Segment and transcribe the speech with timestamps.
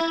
[0.00, 0.08] Hyvät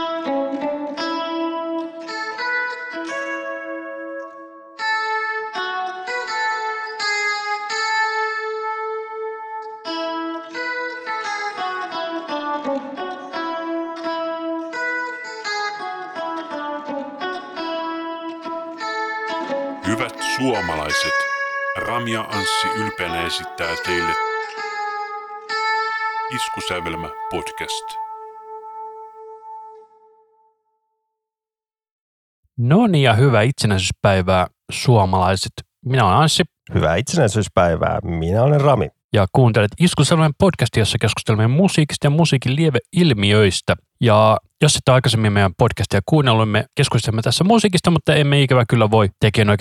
[20.36, 21.14] suomalaiset,
[21.78, 24.14] Ramia Anssi ylpeänä esittää teille
[26.36, 28.09] Iskusävelmä podcast.
[32.62, 35.52] No niin ja hyvää itsenäisyyspäivää suomalaiset.
[35.86, 37.99] Minä olen Anssi Hyvää itsenäisyyspäivää.
[38.04, 38.90] Minä olen Rami.
[39.13, 43.76] ja kuuntelet Iskuselmän podcastia, jossa keskustelemme musiikista ja musiikin lieveilmiöistä.
[44.02, 48.91] Ja jos et aikaisemmin meidän podcastia kuunnellut, me keskustelemme tässä musiikista, mutta emme ikävä kyllä
[48.91, 49.09] voi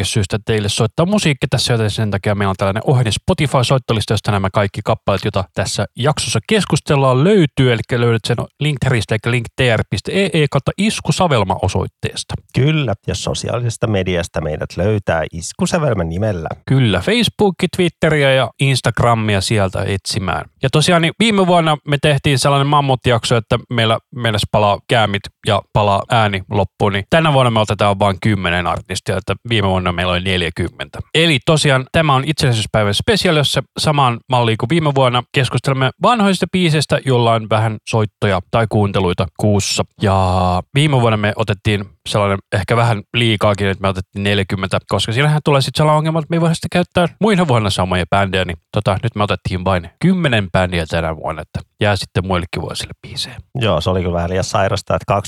[0.02, 4.48] syystä teille soittaa musiikki tässä, joten sen takia meillä on tällainen ohjelma Spotify-soittolista, josta nämä
[4.52, 7.72] kaikki kappaleet, joita tässä jaksossa keskustellaan, löytyy.
[7.72, 12.34] Eli löydät sen linkteristä, eli linktr.ee E kautta iskusavelma osoitteesta.
[12.54, 16.48] Kyllä, ja sosiaalisesta mediasta meidät löytää iskusävelmän nimellä.
[16.68, 20.44] Kyllä, Facebook, Twitteriä ja Instagramia sieltä etsimään.
[20.62, 23.98] Ja tosiaan niin viime vuonna me tehtiin sellainen mammutjakso, että meillä,
[24.28, 29.16] meillä palaa käämit ja palaa ääni loppuun, niin tänä vuonna me otetaan vain 10 artistia,
[29.16, 30.98] että viime vuonna meillä oli 40.
[31.14, 37.00] Eli tosiaan tämä on itsenäisyyspäivän special, jossa samaan malliin kuin viime vuonna keskustelemme vanhoista biiseistä,
[37.06, 39.84] jolla on vähän soittoja tai kuunteluita kuussa.
[40.02, 45.40] Ja viime vuonna me otettiin sellainen ehkä vähän liikaakin, että me otettiin 40, koska siinähän
[45.44, 48.56] tulee sitten sellainen ongelma, että me ei voida sitä käyttää muina vuonna samoja bändejä, niin
[48.72, 53.36] tota, nyt me otettiin vain 10 bändiä tänä vuonna, että jää sitten muillekin vuosille biisejä.
[53.54, 55.20] Joo, se oli kyllä vähän liian sairasta, että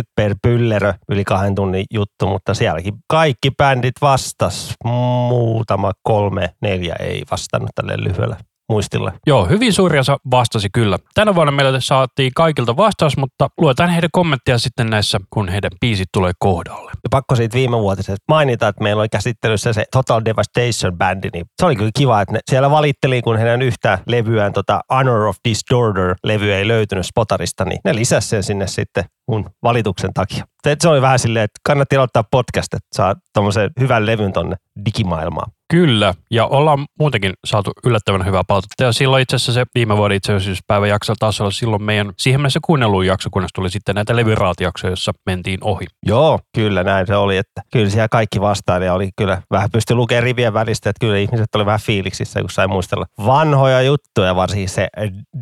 [0.00, 4.74] 20-20 per pyllerö yli kahden tunnin juttu, mutta sielläkin kaikki bändit vastas.
[4.84, 8.36] Muutama kolme, neljä ei vastannut tälle lyhyellä
[8.70, 9.12] muistilla.
[9.26, 10.98] Joo, hyvin suuri osa vastasi kyllä.
[11.14, 16.08] Tänä vuonna meillä saatiin kaikilta vastaus, mutta luetaan heidän kommentteja sitten näissä, kun heidän biisit
[16.12, 16.90] tulee kohdalle.
[16.90, 21.76] Ja pakko siitä viimevuotisesta mainita, että meillä oli käsittelyssä se Total Devastation-bändi, niin se oli
[21.76, 26.68] kyllä kiva, että ne siellä valitteli, kun heidän yhtä levyään, tota Honor of Disorder-levyä ei
[26.68, 30.44] löytynyt Spotarista, niin ne lisäsi sen sinne sitten mun valituksen takia.
[30.62, 35.52] Se- oli vähän silleen, että kannatti aloittaa podcast, että saa tommosen hyvän levyn tonne digimaailmaan.
[35.70, 38.84] Kyllä, ja ollaan muutenkin saatu yllättävän hyvää palautetta.
[38.84, 42.60] Ja silloin itse asiassa se viime vuoden itsenäisyyspäivän jakso taas olla silloin meidän siihen mennessä
[42.64, 45.86] kuunnelluun jakso, kunnes tuli sitten näitä levyraatijaksoja, joissa mentiin ohi.
[46.06, 49.94] Joo, kyllä näin se oli, että kyllä siellä kaikki vastaan ja oli kyllä vähän pysty
[49.94, 54.68] lukemaan rivien välistä, että kyllä ihmiset oli vähän fiiliksissä, kun sai muistella vanhoja juttuja, varsinkin
[54.68, 54.88] se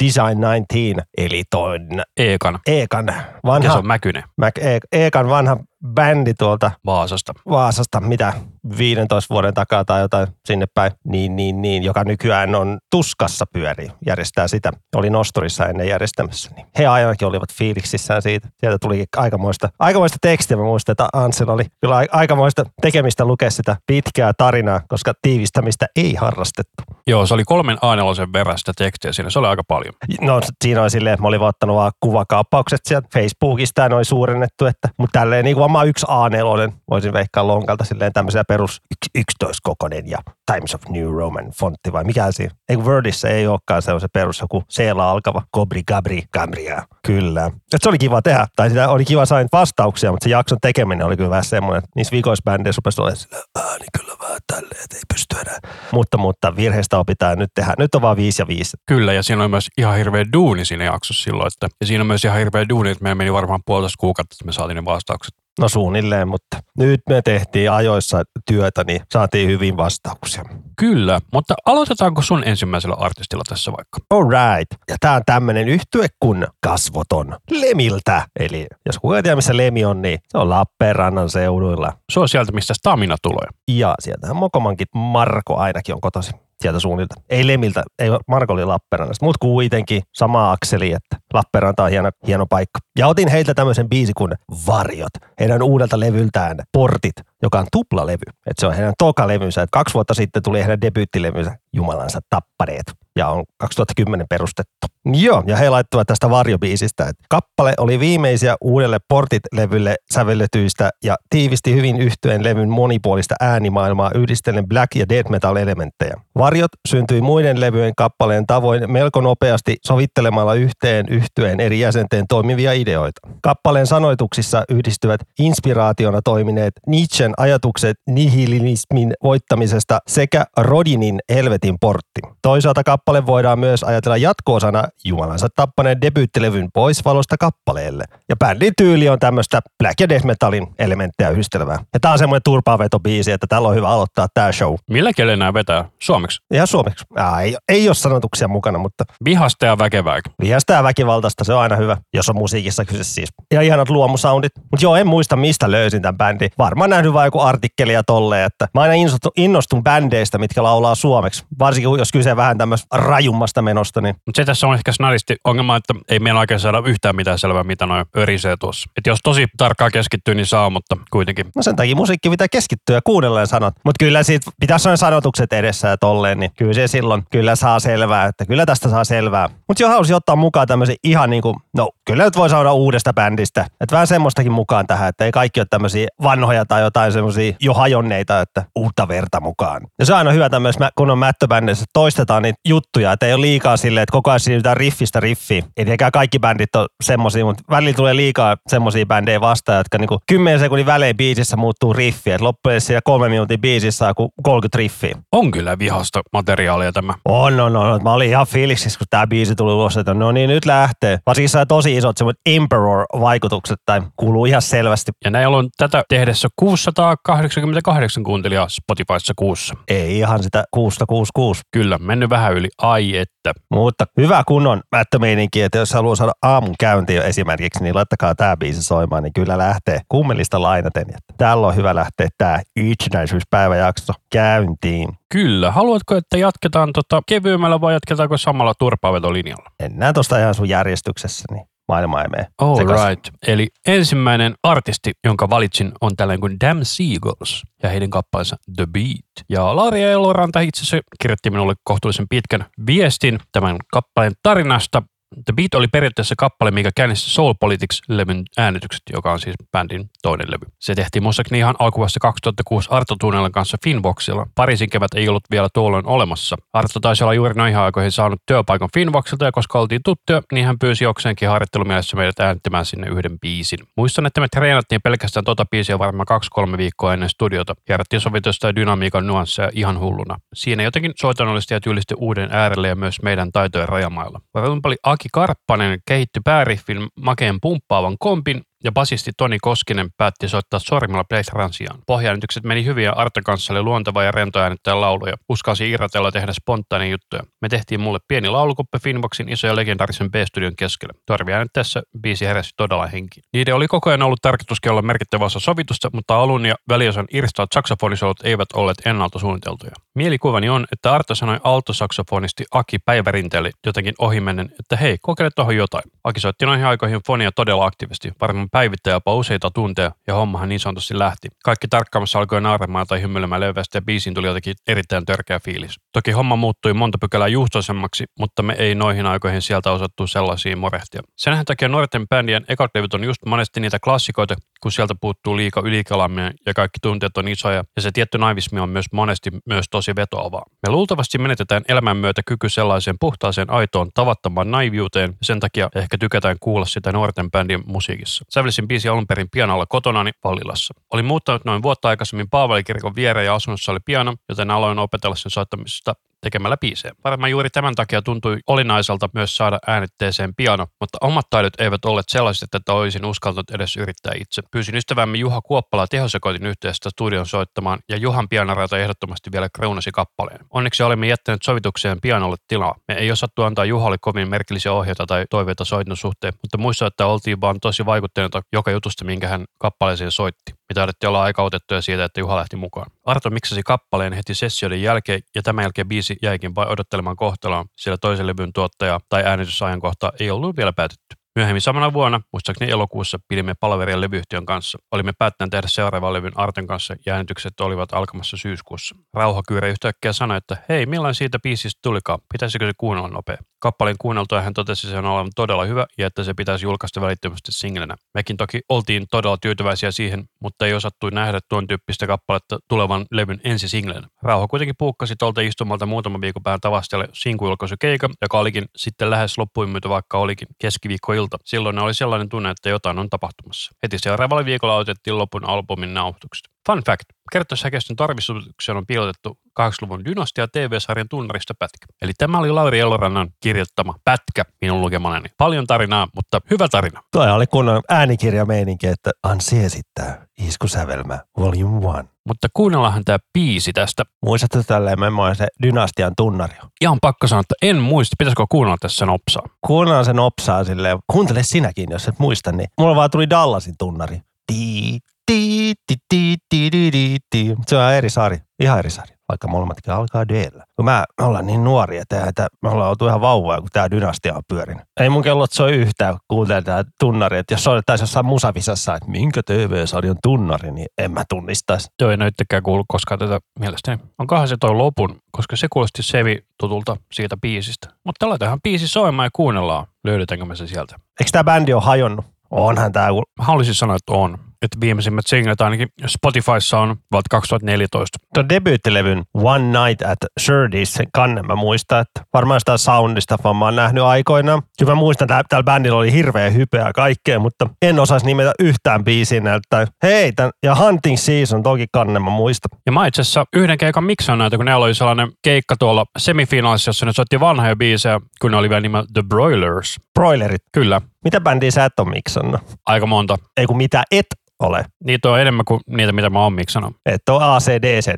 [0.04, 5.56] Design 19, eli toinen Eekan, Eekan ja se vanha, on Mäkynen Mac, E- Eekan vanha
[5.86, 7.32] bändi tuolta Vaasasta.
[7.48, 8.32] Vaasasta, mitä
[8.78, 13.88] 15 vuoden takaa tai jotain sinne päin, niin, niin, niin, joka nykyään on tuskassa pyöri,
[14.06, 14.72] järjestää sitä.
[14.96, 16.50] Oli Nosturissa ennen järjestämässä.
[16.56, 18.48] Niin he ainakin olivat fiiliksissään siitä.
[18.60, 20.56] Sieltä tuli aikamoista, aikamoista tekstiä.
[20.56, 25.86] Mä muistan, että Ansel oli kyllä ai- aikamoista tekemistä lukea sitä pitkää tarinaa, koska tiivistämistä
[25.96, 26.82] ei harrastettu.
[27.06, 27.96] Joo, se oli kolmen a
[28.32, 29.94] verran sitä tekstiä siinä, se oli aika paljon.
[30.20, 34.04] No siinä oli silleen, että mä olin vaan ottanut vaan kuvakaappaukset sieltä Facebookista ja noin
[34.04, 38.82] suurennettu, että, mutta tälleen niin kuin oma yksi A4, voisin veikkaa lonkalta silleen tämmöisiä perus
[39.18, 40.18] 11-kokonen ja
[40.52, 42.54] Times of New Roman fontti vai mikä siinä?
[42.68, 46.82] Ei kun Wordissa ei olekaan se on se perus joku seela alkava Gobri Gabri Gabria.
[47.06, 47.46] Kyllä.
[47.46, 51.06] Et se oli kiva tehdä, tai sitä oli kiva saada vastauksia, mutta se jakson tekeminen
[51.06, 55.02] oli kyllä vähän semmoinen, niissä vikoisbändeissä rupesi olemaan silleen, ääni kyllä vähän tälleen, että ei
[55.14, 55.58] pysty enää.
[55.92, 57.74] Mutta, mutta virheistä opitaan nyt tehdä.
[57.78, 58.76] Nyt on vaan viisi ja viisi.
[58.86, 62.06] Kyllä, ja siinä oli myös ihan hirveä duuni siinä jaksossa silloin, että, ja siinä on
[62.06, 65.34] myös ihan hirveä duuni, että meillä meni varmaan puolitoista kuukautta, että me saatiin ne vastaukset.
[65.58, 70.44] No suunnilleen, mutta nyt me tehtiin ajoissa työtä, niin saatiin hyvin vastauksia.
[70.76, 73.98] Kyllä, mutta aloitetaanko sun ensimmäisellä artistilla tässä vaikka?
[74.10, 74.70] Alright.
[74.88, 78.26] Ja tää on tämmönen yhtye kuin Kasvoton Lemiltä.
[78.40, 81.92] Eli jos kukaan tiedä, missä Lemi on, niin se on Lappeenrannan seuduilla.
[82.12, 83.48] Se on sieltä, mistä Stamina tulee.
[83.68, 86.32] Ja sieltähän Mokomankin Marko ainakin on kotosi
[86.62, 87.14] sieltä suunnilta.
[87.30, 92.46] Ei Lemiltä, ei Marko oli Lappeenrannasta, mutta kuitenkin sama akseli, että Lappeenranta on hieno, hieno
[92.46, 92.78] paikka.
[92.98, 94.32] Ja otin heiltä tämmöisen biisi kuin
[94.66, 98.22] Varjot, heidän uudelta levyltään Portit, joka on tuplalevy.
[98.46, 99.62] Että se on heidän toka levynsä.
[99.62, 104.86] Et kaksi vuotta sitten tuli heidän debyyttilevynsä Jumalansa tappaneet ja on 2010 perustettu.
[105.04, 111.74] Joo, ja he laittoivat tästä varjobiisistä, että kappale oli viimeisiä uudelle Portit-levylle sävelletyistä ja tiivisti
[111.74, 116.14] hyvin yhtyeen levyn monipuolista äänimaailmaa yhdistellen black ja death metal elementtejä.
[116.38, 123.20] Varjot syntyi muiden levyjen kappaleen tavoin melko nopeasti sovittelemalla yhteen yhtyeen eri jäsenten toimivia ideoita.
[123.42, 132.20] Kappaleen sanoituksissa yhdistyvät inspiraationa toimineet Nietzschen Nietzschen ajatukset nihilismin voittamisesta sekä Rodinin Helvetin portti.
[132.42, 138.04] Toisaalta kappale voidaan myös ajatella jatkoosana Jumalansa tappaneen debyyttilevyn poisvalosta kappaleelle.
[138.28, 141.78] Ja bändin tyyli on tämmöistä black ja death metalin elementtejä yhdistelevää.
[141.94, 144.74] Ja tää on semmoinen turpaavetobiisi, että tällä on hyvä aloittaa tää show.
[144.90, 145.84] Millä kielellä nämä vetää?
[145.98, 146.38] Suomeksi?
[146.54, 147.04] Ihan suomeksi.
[147.16, 150.20] Aa, ei, ei ole sanotuksia mukana, mutta Vihasta ja väkevää.
[150.42, 153.28] vihasta ja väkivaltaista, se on aina hyvä, jos on musiikissa kyse siis.
[153.52, 154.52] Ja ihanat luomusoundit.
[154.56, 156.50] Mutta joo, en muista mistä löysin tämän bändin.
[156.58, 160.94] Varmaan nähnyt vaan joku artikkeli ja tolleen, että mä aina innostun, innostun bändeistä, mitkä laulaa
[160.94, 161.44] suomeksi.
[161.58, 165.76] Varsinkin jos kyse vähän tämmöistä rajummasta menosta, niin Mutta se tässä on ehkä snadisti ongelma,
[165.76, 168.90] että ei meillä oikein saada yhtään mitään selvää, mitä noin örisee tuossa.
[168.96, 171.46] Et jos tosi tarkkaan keskittyy, niin saa, mutta kuitenkin.
[171.56, 173.74] no sen takia musiikki pitää keskittyä ja kuunnella ja sanot.
[173.84, 177.80] Mutta kyllä siitä pitäisi olla sanotukset edessä ja tolleen, niin kyllä se silloin kyllä saa
[177.80, 179.48] selvää, että kyllä tästä saa selvää.
[179.68, 183.12] Mutta jo halusin ottaa mukaan tämmöisen ihan niin kuin, no kyllä nyt voi saada uudesta
[183.12, 183.66] bändistä.
[183.80, 187.74] Että vähän semmoistakin mukaan tähän, että ei kaikki ole tämmöisiä vanhoja tai jotain semmoisia jo
[187.74, 189.86] hajonneita, että uutta verta mukaan.
[189.98, 193.34] Ja se on aina hyvä tämmöisessä, kun on mättöbändissä, että toistetaan niitä juttuja, että ei
[193.34, 195.64] ole liikaa silleen, että koko ajan siirrytään riffistä riffiin.
[195.64, 200.18] Ei tietenkään kaikki bändit on semmoisia, mutta välillä tulee liikaa semmoisia bändejä vastaan, jotka niinku
[200.28, 202.30] 10 sekunnin välein biisissä muuttuu riffi.
[202.30, 205.18] Että loppujen siellä kolme minuutin biisissä on joku 30 riffiä.
[205.32, 207.14] On kyllä vihasta materiaalia tämä.
[207.24, 208.02] On, on, on.
[208.02, 211.18] Mä olin ihan fiiliksissä, kun tämä biisi tuli ulos, että no niin, nyt lähtee.
[211.26, 215.12] Varsinkin sai tosi isot semmoiset Emperor-vaikutukset, tai kuuluu ihan selvästi.
[215.24, 216.48] Ja näillä on tätä tehdessä
[216.98, 219.74] 688 kuuntelijaa Spotifyssa kuussa.
[219.88, 221.62] Ei ihan sitä 666.
[221.72, 222.68] Kyllä, mennyt vähän yli.
[222.82, 223.52] Ai että.
[223.70, 228.82] Mutta hyvä kunnon mättömeininki, että jos haluaa saada aamun käyntiin esimerkiksi, niin laittakaa tämä biisi
[228.82, 231.02] soimaan, niin kyllä lähtee kummelista lainaten.
[231.02, 235.08] Että Täällä on hyvä lähteä tämä itsenäisyyspäiväjakso käyntiin.
[235.32, 235.70] Kyllä.
[235.70, 239.70] Haluatko, että jatketaan tota kevyemmällä vai jatketaanko samalla turpavetolinjalla?
[239.82, 243.08] Mennään tuosta ihan sun järjestyksessä, niin maailma ei mene All sekaisin.
[243.08, 243.28] right.
[243.46, 249.44] Eli ensimmäinen artisti, jonka valitsin, on tällainen kuin Damn Seagulls ja heidän kappaleensa The Beat.
[249.48, 255.02] Ja Lauri Eloranta itse asiassa kirjoitti minulle kohtuullisen pitkän viestin tämän kappaleen tarinasta.
[255.44, 260.50] The Beat oli periaatteessa kappale, mikä käynnisti Soul Politics-levyn äänitykset, joka on siis bändin toinen
[260.50, 260.66] levy.
[260.78, 264.46] Se tehtiin muistaakseni ihan alkuvuodesta 2006 Arto Tunnelin kanssa Finvoxilla.
[264.54, 266.56] Pariisin kevät ei ollut vielä tuolloin olemassa.
[266.72, 270.78] Arto taisi olla juuri noihin aikoihin saanut työpaikan Finvoxilta ja koska oltiin tuttuja, niin hän
[270.78, 273.78] pyysi jokseenkin harjoittelumielessä meidät äänittämään sinne yhden biisin.
[273.96, 277.74] Muistan, että me treenattiin pelkästään tota biisiä varmaan kaksi-kolme viikkoa ennen studiota.
[277.84, 280.36] Kierrättiin sovitusta ja dynamiikan nuansseja ihan hulluna.
[280.54, 284.40] Siinä jotenkin soitannollisesti ja tyylisesti uuden äärelle ja myös meidän taitojen rajamailla.
[284.54, 291.24] Rumpali Aki Karppanen kehitti pääriffin makeen pumppaavan kompin ja basisti Toni Koskinen päätti soittaa sormilla
[291.24, 291.98] Playthran sijaan.
[292.06, 295.34] Pohjaäänitykset meni hyvin ja Arto kanssa oli luonteva ja rento äänittää lauluja.
[295.48, 297.42] Uskalsi irrotella ja tehdä spontaania juttuja.
[297.62, 301.12] Me tehtiin mulle pieni laulukuppe Finboxin iso ja legendaarisen B-studion keskellä.
[301.26, 303.40] Torvi äänittäessä biisi heräsi todella henki.
[303.52, 307.68] Niiden oli koko ajan ollut tarkoituskin olla merkittävä osa sovitusta, mutta alun ja väliosan irstaat
[307.74, 309.92] saksofonisolut eivät olleet ennalta suunniteltuja.
[310.14, 316.04] Mielikuvani on, että Arto sanoi altosaksofonisti Aki Päivärinteelle jotenkin ohimennen, että hei, kokeile tuohon jotain.
[316.24, 320.80] Aki soitti noihin aikoihin fonia todella aktiivisesti, varmaan päivittäin jopa useita tunteja, ja hommahan niin
[320.80, 321.48] sanotusti lähti.
[321.64, 326.00] Kaikki tarkkaamassa alkoi nauramaan tai hymyilemään leveästi, ja biisiin tuli jotenkin erittäin törkeä fiilis.
[326.12, 331.22] Toki homma muuttui monta pykälää juhtoisemmaksi, mutta me ei noihin aikoihin sieltä osattu sellaisia morehtia.
[331.36, 336.54] Senhän takia nuorten bändien ekat on just monesti niitä klassikoita, kun sieltä puuttuu liika ylikalaaminen
[336.66, 340.62] ja kaikki tunteet on isoja, ja se tietty naivismi on myös monesti myös tosi vetoavaa.
[340.86, 346.18] Me luultavasti menetetään elämän myötä kyky sellaiseen puhtaaseen, aitoon, tavattomaan naiviuteen, ja sen takia ehkä
[346.18, 348.44] tykätään kuulla sitä nuorten bändien musiikissa.
[348.50, 350.94] Sävelsin biisi alun perin pianolla kotonani Vallilassa.
[351.12, 355.50] Olin muuttanut noin vuotta aikaisemmin Paavelikirkon viereen ja asunnossa oli piano, joten aloin opetella sen
[355.50, 357.14] soittamisesta tekemällä biisejä.
[357.24, 362.28] Varmaan juuri tämän takia tuntui olinaiselta myös saada äänitteeseen piano, mutta omat taidot eivät olleet
[362.28, 364.62] sellaiset, että olisin uskaltanut edes yrittää itse.
[364.70, 370.60] Pyysin ystävämme Juha Kuoppala tehosekoitin yhteistä studion soittamaan ja Juhan pianoraita ehdottomasti vielä kreunasi kappaleen.
[370.70, 372.94] Onneksi olimme jättäneet sovitukseen pianolle tilaa.
[373.08, 377.26] Me ei osattu antaa Juhalle kovin merkillisiä ohjeita tai toiveita soiton suhteen, mutta muista, että
[377.26, 380.77] oltiin vaan tosi vaikuttuneita joka jutusta, minkä hän kappaleeseen soitti.
[380.88, 383.10] Me taidettiin olla aika otettuja siitä, että Juha lähti mukaan.
[383.24, 388.16] Arto miksasi kappaleen heti sessioiden jälkeen ja tämän jälkeen biisi jäikin vain odottelemaan kohtaloon, sillä
[388.20, 391.36] toisen levyn tuottaja tai äänitysajankohta ei ollut vielä päätetty.
[391.56, 394.98] Myöhemmin samana vuonna, muistaakseni elokuussa, pidimme palaveria levyyhtiön kanssa.
[395.12, 399.14] Olimme päättäneet tehdä seuraavan levyn Arten kanssa ja äänitykset olivat alkamassa syyskuussa.
[399.34, 402.38] Rauhakyyrä yhtäkkiä sanoi, että hei, milloin siitä biisistä tulikaan?
[402.52, 403.56] Pitäisikö se kuunnella nopea?
[403.80, 408.16] Kappaleen kuunneltua hän totesi sen olevan todella hyvä ja että se pitäisi julkaista välittömästi singlenä.
[408.34, 413.60] Mekin toki oltiin todella tyytyväisiä siihen, mutta ei osattu nähdä tuon tyyppistä kappaletta tulevan levyn
[413.64, 414.28] ensi singlenä.
[414.42, 419.90] Rauha kuitenkin puukkasi tuolta istumalta muutaman viikon päähän tavastelle sinkuilkoisukeikan, joka olikin sitten lähes loppuun
[419.90, 421.58] myyty, vaikka olikin keskiviikkoilta.
[421.64, 423.92] Silloin oli sellainen tunne, että jotain on tapahtumassa.
[424.02, 426.68] Heti seuraavalla viikolla otettiin lopun albumin nauhoitukset.
[426.86, 427.24] Fun fact.
[427.52, 432.06] Kertosäkeistön tarkistukseen on piilotettu 80-luvun Dynastia TV-sarjan tunnarista pätkä.
[432.22, 435.48] Eli tämä oli Lauri Elorannan kirjoittama pätkä minun lukemalleni.
[435.58, 437.22] Paljon tarinaa, mutta hyvä tarina.
[437.32, 442.32] Toi oli kunnon äänikirjameininki, että Ansi esittää Iskusävelmä Volume 1.
[442.48, 444.24] Mutta kuunnellaanhan tämä biisi tästä.
[444.44, 445.18] Muistatko tälleen
[445.56, 446.74] se Dynastian tunnari?
[447.00, 448.34] Ihan pakko sanoa, että en muista.
[448.38, 449.62] Pitäisikö kuunnella tässä sen opsaa?
[449.86, 451.18] Kuunnellaan sen opsaa silleen.
[451.32, 452.72] Kuuntele sinäkin, jos et muista.
[452.72, 452.88] Niin.
[452.98, 454.40] Mulla vaan tuli Dallasin tunnari.
[454.72, 457.74] Tii, tii, tii, tii, tii, tii, tii.
[457.86, 458.58] Se on eri sari.
[458.80, 462.88] Ihan eri sari vaikka molemmatkin alkaa d Kun mä ollaan niin nuoria, että, että me
[462.88, 465.04] ollaan oltu ihan vauvoja, kun tämä dynastia on pyörinyt.
[465.20, 467.58] Ei mun kellot soi yhtään, kun kuuntelee tämä tunnari.
[467.58, 472.08] Että jos soitettaisiin jossain musavisassa, että minkä TV-sarjan tunnari, niin en mä tunnistaisi.
[472.20, 474.22] Joo, ei näyttäkään kuulu koskaan tätä mielestäni.
[474.38, 478.08] Onkohan se toi lopun, koska se kuulosti Sevi tutulta siitä biisistä.
[478.24, 480.06] Mutta laitetaan biisi soimaan ja kuunnellaan.
[480.24, 481.16] Löydetäänkö me se sieltä?
[481.40, 482.46] Eikö tämä bändi ole hajonnut?
[482.70, 483.28] Onhan tämä.
[483.58, 488.38] Mä haluaisin sanoa, että on että viimeisimmät singlet ainakin Spotifyssa on vuodelta 2014.
[488.54, 493.84] Tuo debyyttilevyn One Night at Shirley's kanne mä muistan, että varmaan sitä soundista vaan mä
[493.84, 494.82] oon nähnyt aikoina.
[494.98, 499.24] Kyllä mä muistan, että tällä bändillä oli hirveä hypeä kaikkea, mutta en osaisi nimetä yhtään
[499.24, 500.06] biisiä näiltä.
[500.22, 502.98] Hei, tämän, ja Hunting Season toki kanne mä muistan.
[503.06, 507.08] Ja mä itse asiassa yhden keikan miksaan näitä, kun ne oli sellainen keikka tuolla semifinaalissa,
[507.08, 510.16] jossa ne soitti vanhoja biisejä, kun ne oli vielä nimellä The Broilers.
[510.34, 510.82] Broilerit.
[510.92, 511.20] Kyllä.
[511.44, 512.80] Mitä bändiä sä et ole miksannut?
[513.06, 513.56] Aika monta.
[513.76, 514.46] Ei kun mitä et
[514.80, 515.04] ole.
[515.24, 517.16] Niitä on enemmän kuin niitä, mitä mä oon miksannut.
[517.26, 518.30] Et ole ACDC.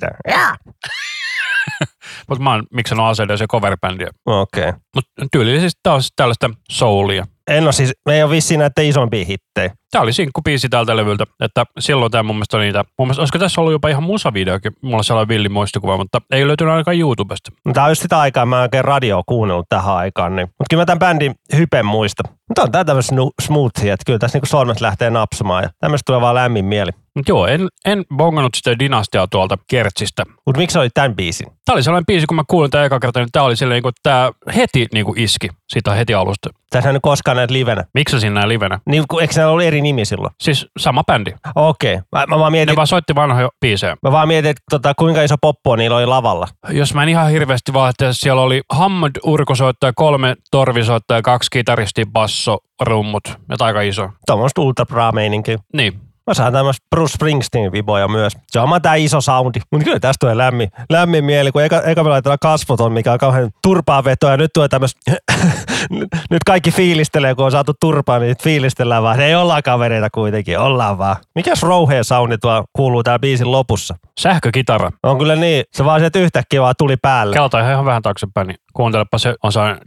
[2.28, 4.08] Mutta mä oon miksannut ACDC coverbändiä.
[4.26, 4.68] Okei.
[4.68, 4.80] Okay.
[4.94, 7.26] Mutta tyylillisesti taas tällaista soulia.
[7.50, 9.74] En ole siis, me ei ole vissiin näitä isompia hittejä.
[9.90, 13.38] Tämä oli sinkkupiisi tältä levyltä, että silloin tämä mun mielestä oli niitä, mun mielestä, olisiko
[13.38, 17.50] tässä ollut jopa ihan musavideokin, mulla on sellainen villi muistikuva, mutta ei löytynyt ainakaan YouTubesta.
[17.64, 20.46] No, tämä on just sitä aikaa, mä en oikein radio kuunnellut tähän aikaan, niin.
[20.46, 22.22] mutta kyllä mä tämän bändin hypen muista.
[22.48, 26.20] Mutta on tämä tämmöistä smoothia, että kyllä tässä niinku sormet lähtee napsamaan ja tämmöistä tulee
[26.20, 26.90] vaan lämmin mieli.
[27.28, 30.24] Joo, en, en bongannut sitä dynastiaa tuolta Kertsistä.
[30.46, 31.46] Mutta miksi oli tämän biisin?
[31.64, 33.82] Tämä oli sellainen biisi, kun mä kuulin tämän eka kertaa, niin tämä oli silleen, niin
[33.82, 36.50] kuin, tämä heti niin kuin iski sitä heti alusta.
[36.70, 37.84] Tässä ei koskaan näitä livenä.
[37.94, 38.78] Miksi sinä livenä?
[38.86, 40.34] Niin, eikö se ollut eri nimi silloin?
[40.42, 41.30] Siis sama bändi.
[41.54, 41.94] Okei.
[41.94, 42.04] Okay.
[42.12, 43.96] Mä, mä, vaan mietin, ne vaan soitti vanhoja biisejä.
[44.02, 46.48] Mä vaan mietin, että tota, kuinka iso poppo niillä oli lavalla.
[46.70, 52.06] Jos mä en ihan hirveästi vaan, että siellä oli Hammond urkosoittaja, kolme torvisoittajaa, kaksi kitaristi,
[52.12, 53.22] basso, rummut.
[53.28, 54.08] Ja aika iso.
[54.26, 55.58] Tuommoista ultra meininkiä.
[55.72, 56.09] Niin.
[56.26, 58.32] Mä saan tämmöistä Bruce Springsteen-viboja myös.
[58.46, 59.60] Se on tää iso soundi.
[59.72, 63.18] Mutta kyllä tästä tulee lämmin, lämmin mieli, kun eka, eka me laitetaan kasvoton, mikä on
[63.18, 64.30] kauhean turpaa vetoa.
[64.30, 65.00] Ja nyt tulee tämmöistä,
[66.30, 69.20] nyt kaikki fiilistelee, kun on saatu turpaa, niin fiilistellään vaan.
[69.20, 71.16] Ei olla kavereita kuitenkin, ollaan vaan.
[71.34, 73.94] Mikäs rouheen soundi tuo kuuluu täällä biisin lopussa?
[74.20, 74.90] Sähkökitara.
[75.02, 75.64] On kyllä niin.
[75.72, 77.34] Se vaan sieltä yhtäkkiä vaan tuli päälle.
[77.34, 79.80] Kelta ihan vähän taaksepäin, niin kuuntelepa se on sellainen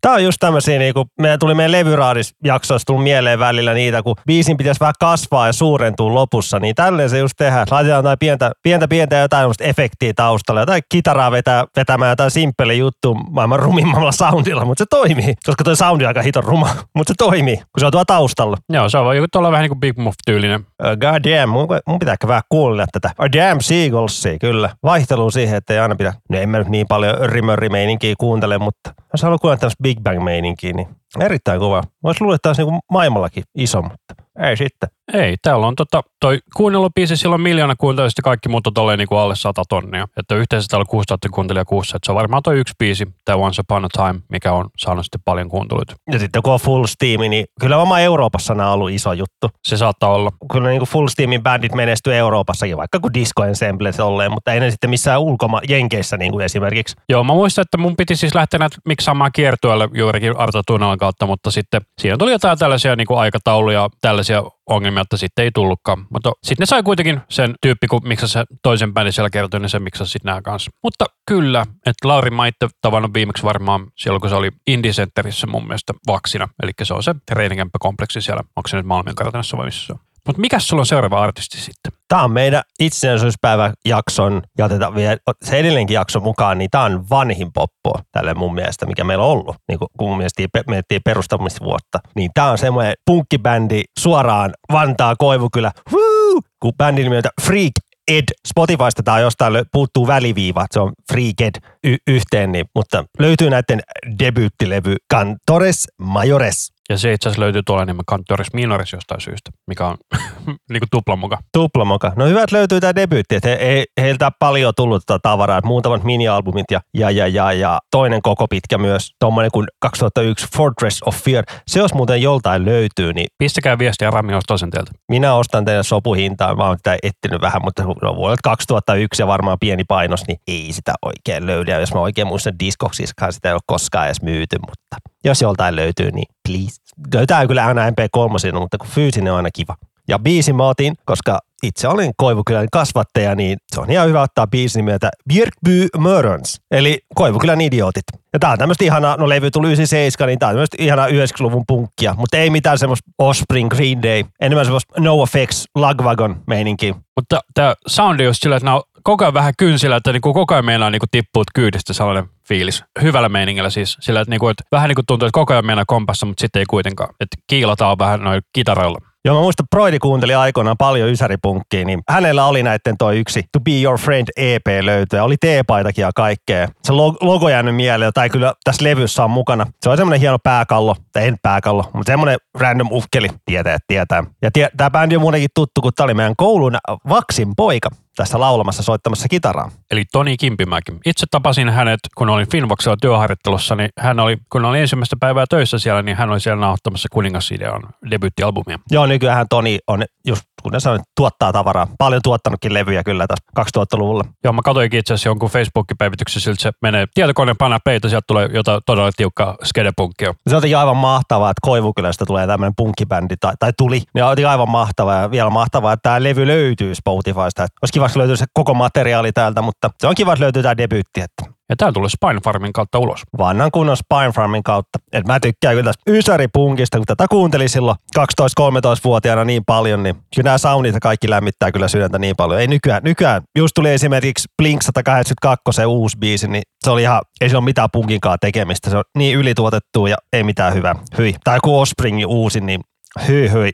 [0.00, 4.16] Tämä on just tämmöisiä, niin kuin meidän tuli meidän levyraadisjaksoissa tuli mieleen välillä niitä, kun
[4.26, 7.66] biisin pitäisi vähän kasvaa ja suurentua lopussa, niin tälleen se just tehdään.
[7.70, 13.14] Laitetaan jotain pientä, pientä, pientä jotain efektiä taustalla, jotain kitaraa vetää, vetämään jotain simppeli juttu
[13.14, 17.14] maailman rumimmalla soundilla, mutta se toimii, koska toi soundi on aika hiton ruma, mutta se
[17.18, 18.56] toimii, kun se on tuolla taustalla.
[18.68, 20.60] Joo, se on joku tuolla vähän niin kuin Big Muff-tyylinen.
[20.60, 23.10] Uh, God damn, mun, mun pitää vähän kuulla tätä.
[23.18, 24.70] A damn Seagullsia, kyllä.
[24.82, 27.14] Vaihtelu siihen, että ei aina pidä, no en mä nyt niin paljon
[27.56, 30.88] rimörrimeininkiä kuuntele, mutta jos haluaa kuulla tämmöistä Big Bang-meininkiä, niin
[31.20, 31.82] erittäin kova.
[32.02, 34.88] Voisi luulla, että tämä olisi niin maailmallakin iso, mutta ei sitten.
[35.12, 39.08] Ei, täällä on tota, toi kuunnellupiisi silloin miljoona kuuntelijaa, ja kaikki muut on tolleen niin
[39.10, 40.08] alle sata tonnia.
[40.16, 41.96] Että yhteensä täällä on 6000 kuuntelijaa kuussa.
[41.96, 45.04] Että se on varmaan toi yksi biisi, tämä Once Upon a Time, mikä on saanut
[45.04, 45.94] sitten paljon kuunteluita.
[46.12, 49.50] Ja sitten kun on Full Steam, niin kyllä oma Euroopassa nämä on ollut iso juttu.
[49.68, 50.30] Se saattaa olla.
[50.52, 54.60] Kyllä niin kuin Full Steamin bändit menestyy Euroopassakin, vaikka kuin Disco Ensembles olleen, mutta ei
[54.60, 56.96] ne sitten missään ulkoma Jenkeissä niin kuin esimerkiksi.
[57.08, 61.26] Joo, mä muistan, että mun piti siis lähteä näitä miksaamaan kiertueelle juurikin Arto Tunnelan kautta,
[61.26, 66.06] mutta sitten siinä tuli jotain tällaisia niin kuin aikatauluja, tällaisia ongelmia, että sitten ei tullutkaan.
[66.10, 69.70] Mutta sitten ne sai kuitenkin sen tyyppi, kun miksi se toisen bändin siellä kertoi, niin
[69.70, 70.70] se miksi sitten nämä kanssa.
[70.82, 75.46] Mutta kyllä, että Lauri mä itse tavannut viimeksi varmaan silloin, kun se oli Indie Centerissä
[75.46, 76.48] mun mielestä vaksina.
[76.62, 78.42] Eli se on se treenikämppäkompleksi siellä.
[78.56, 80.07] Onko se nyt Malmin kartanassa vai missä se on?
[80.28, 81.92] Mutta mikä sulla on seuraava artisti sitten?
[82.08, 87.52] Tämä on meidän itsenäisyyspäiväjakson, ja otetaan vielä se edelleenkin jakson mukaan, niin tämä on vanhin
[87.52, 91.98] poppo tälle mun mielestä, mikä meillä on ollut, niin kun miettii, miettii perustamisvuotta.
[92.16, 96.40] Niin tämä on semmoinen punkkibändi suoraan Vantaa Koivukylä, Woo!
[96.62, 97.72] kun bändin nimeltä Freak
[98.08, 98.24] Ed.
[98.48, 101.54] Spotifysta tai jostain puuttuu väliviiva, se on Freak Ed
[101.84, 103.80] y- yhteen, niin, mutta löytyy näiden
[104.18, 106.77] debyyttilevy Cantores Majores.
[106.88, 109.96] Ja se itse asiassa löytyy tuolla enemmän Cantoris Minoris jostain syystä, mikä on
[110.70, 111.42] niinku tuplan mukaan.
[111.52, 112.12] Tuplamoka.
[112.16, 115.68] No hyvä, että löytyy tämä debyytti, että he, he, heiltä paljon tullut tätä tavaraa, että
[115.68, 121.02] muutamat mini-albumit ja, ja, ja, ja, ja toinen koko pitkä myös, tuommoinen kuin 2001 Fortress
[121.02, 121.44] of Fear.
[121.66, 124.90] Se jos muuten joltain löytyy, niin Pistäkää viestiä Rami ostaa sen teiltä.
[125.08, 126.56] minä ostan teidän sopuhintaan.
[126.56, 130.72] Mä oon sitä etsinyt vähän, mutta no, vuodelta 2001 ja varmaan pieni painos, niin ei
[130.72, 131.70] sitä oikein löydy.
[131.70, 135.76] Ja jos mä oikein muistan, Discogsissakaan sitä ei ole koskaan edes myyty, mutta jos joltain
[135.76, 136.76] löytyy, niin please.
[137.14, 139.76] Löytää kyllä aina MP3, mutta kun fyysinen on aina kiva.
[140.08, 144.46] Ja biisin mä otin, koska itse olen Koivukylän kasvattaja, niin se on ihan hyvä ottaa
[144.46, 148.04] biisin nimeltä Björkby Mörons, eli Koivukylän idiotit.
[148.32, 151.64] Ja tää on tämmöistä ihanaa, no levy tuli 97, niin tää on tämmöistä ihanaa 90-luvun
[151.66, 156.94] punkkia, mutta ei mitään semmoista Offspring, Green Day, enemmän semmoista No Effects, Lagwagon meininkiä.
[157.16, 160.54] Mutta tämä soundi on sillä, että nämä on koko ajan vähän kynsillä, että niinku koko
[160.54, 162.84] ajan meinaa niinku tippua kyydistä sellainen fiilis.
[163.02, 163.96] Hyvällä meiningillä siis.
[164.00, 166.60] Sillä, että, niinku, että vähän niin kuin tuntuu, että koko ajan meinaa kompassa, mutta sitten
[166.60, 167.10] ei kuitenkaan.
[167.20, 168.98] Että kiilataan vähän noin kitaroilla.
[169.24, 173.60] Joo, mä muistan, Broidi kuunteli aikoinaan paljon ysäripunkkia, niin hänellä oli näiden toi yksi To
[173.60, 175.18] Be Your Friend EP löytyy.
[175.18, 176.68] Oli teepaitakin ja kaikkea.
[176.82, 179.66] Se lo- logo jäänyt mieleen, tai kyllä tässä levyssä on mukana.
[179.82, 184.24] Se on semmoinen hieno pääkallo, tai en pääkallo, mutta semmoinen random ukkeli, tietää, tietää.
[184.42, 186.76] Ja tie- tämä bändi on muutenkin tuttu, kun tämä oli meidän koulun
[187.08, 189.70] Vaksin poika tässä laulamassa soittamassa kitaraa.
[189.90, 190.92] Eli Toni Kimpimäki.
[191.06, 195.78] Itse tapasin hänet, kun olin Finvoxilla työharjoittelussa, niin hän oli, kun oli ensimmäistä päivää töissä
[195.78, 198.78] siellä, niin hän oli siellä nauhoittamassa Kuningasidean debyyttialbumia.
[198.90, 201.86] Joo, nykyään Toni on, just kuten sanoin, tuottaa tavaraa.
[201.98, 204.24] Paljon tuottanutkin levyjä kyllä tässä 2000-luvulla.
[204.44, 208.48] Joo, mä katsoinkin itse asiassa jonkun Facebook-päivityksen siltä, se menee tietokoneen panna peitä, sieltä tulee
[208.52, 210.34] jotain todella tiukkaa skedepunkkia.
[210.48, 214.02] Se on aivan mahtavaa, että Koivukylästä tulee tämmöinen punkkibändi, tai, tai tuli.
[214.14, 217.66] Ja on aivan mahtavaa, ja vielä mahtavaa, että tämä levy löytyy Spotifysta.
[217.82, 220.76] Olisi kiva, että löytyy se koko materiaali täältä, mutta se on kiva, että löytyy tämä
[220.76, 223.22] debyytti, että Ja tää tulee Spine Farmin kautta ulos.
[223.38, 224.98] vannan kunnon Spine Farmin kautta.
[225.12, 230.48] Et mä tykkään kyllä tästä Ysäri-punkista, kun tätä kuuntelin silloin 12-13-vuotiaana niin paljon, niin kyllä
[230.48, 232.60] nämä soundit ja kaikki lämmittää kyllä sydäntä niin paljon.
[232.60, 237.22] Ei nykyään, nykyään just tuli esimerkiksi Blink 182 se uusi biisi, niin se oli ihan,
[237.40, 238.90] ei se ole mitään punkinkaan tekemistä.
[238.90, 240.94] Se on niin ylituotettu ja ei mitään hyvää.
[241.18, 241.36] Hyi.
[241.44, 242.80] Tai kun Offspringin uusi, niin
[243.28, 243.70] hyi hyi.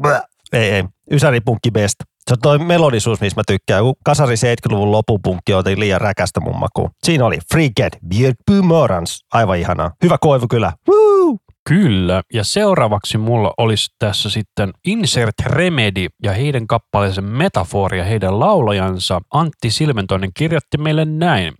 [0.00, 0.22] Bäh.
[0.52, 0.84] Ei, ei.
[1.10, 1.94] Ysäri-punkki best.
[2.28, 3.84] Se on toi melodisuus, mistä mä tykkään.
[4.04, 6.90] Kasari 70-luvun lopupunkki oli liian räkästä mun makuun.
[7.02, 9.24] Siinä oli Freaked, Björkby Morans.
[9.32, 9.90] Aivan ihanaa.
[10.02, 10.72] Hyvä Koivukylä.
[10.88, 11.36] Woo!
[11.68, 19.20] Kyllä, ja seuraavaksi mulla olisi tässä sitten Insert Remedy ja heidän kappaleensa Metaforia, heidän laulajansa
[19.32, 21.54] Antti Silventoinen kirjoitti meille näin.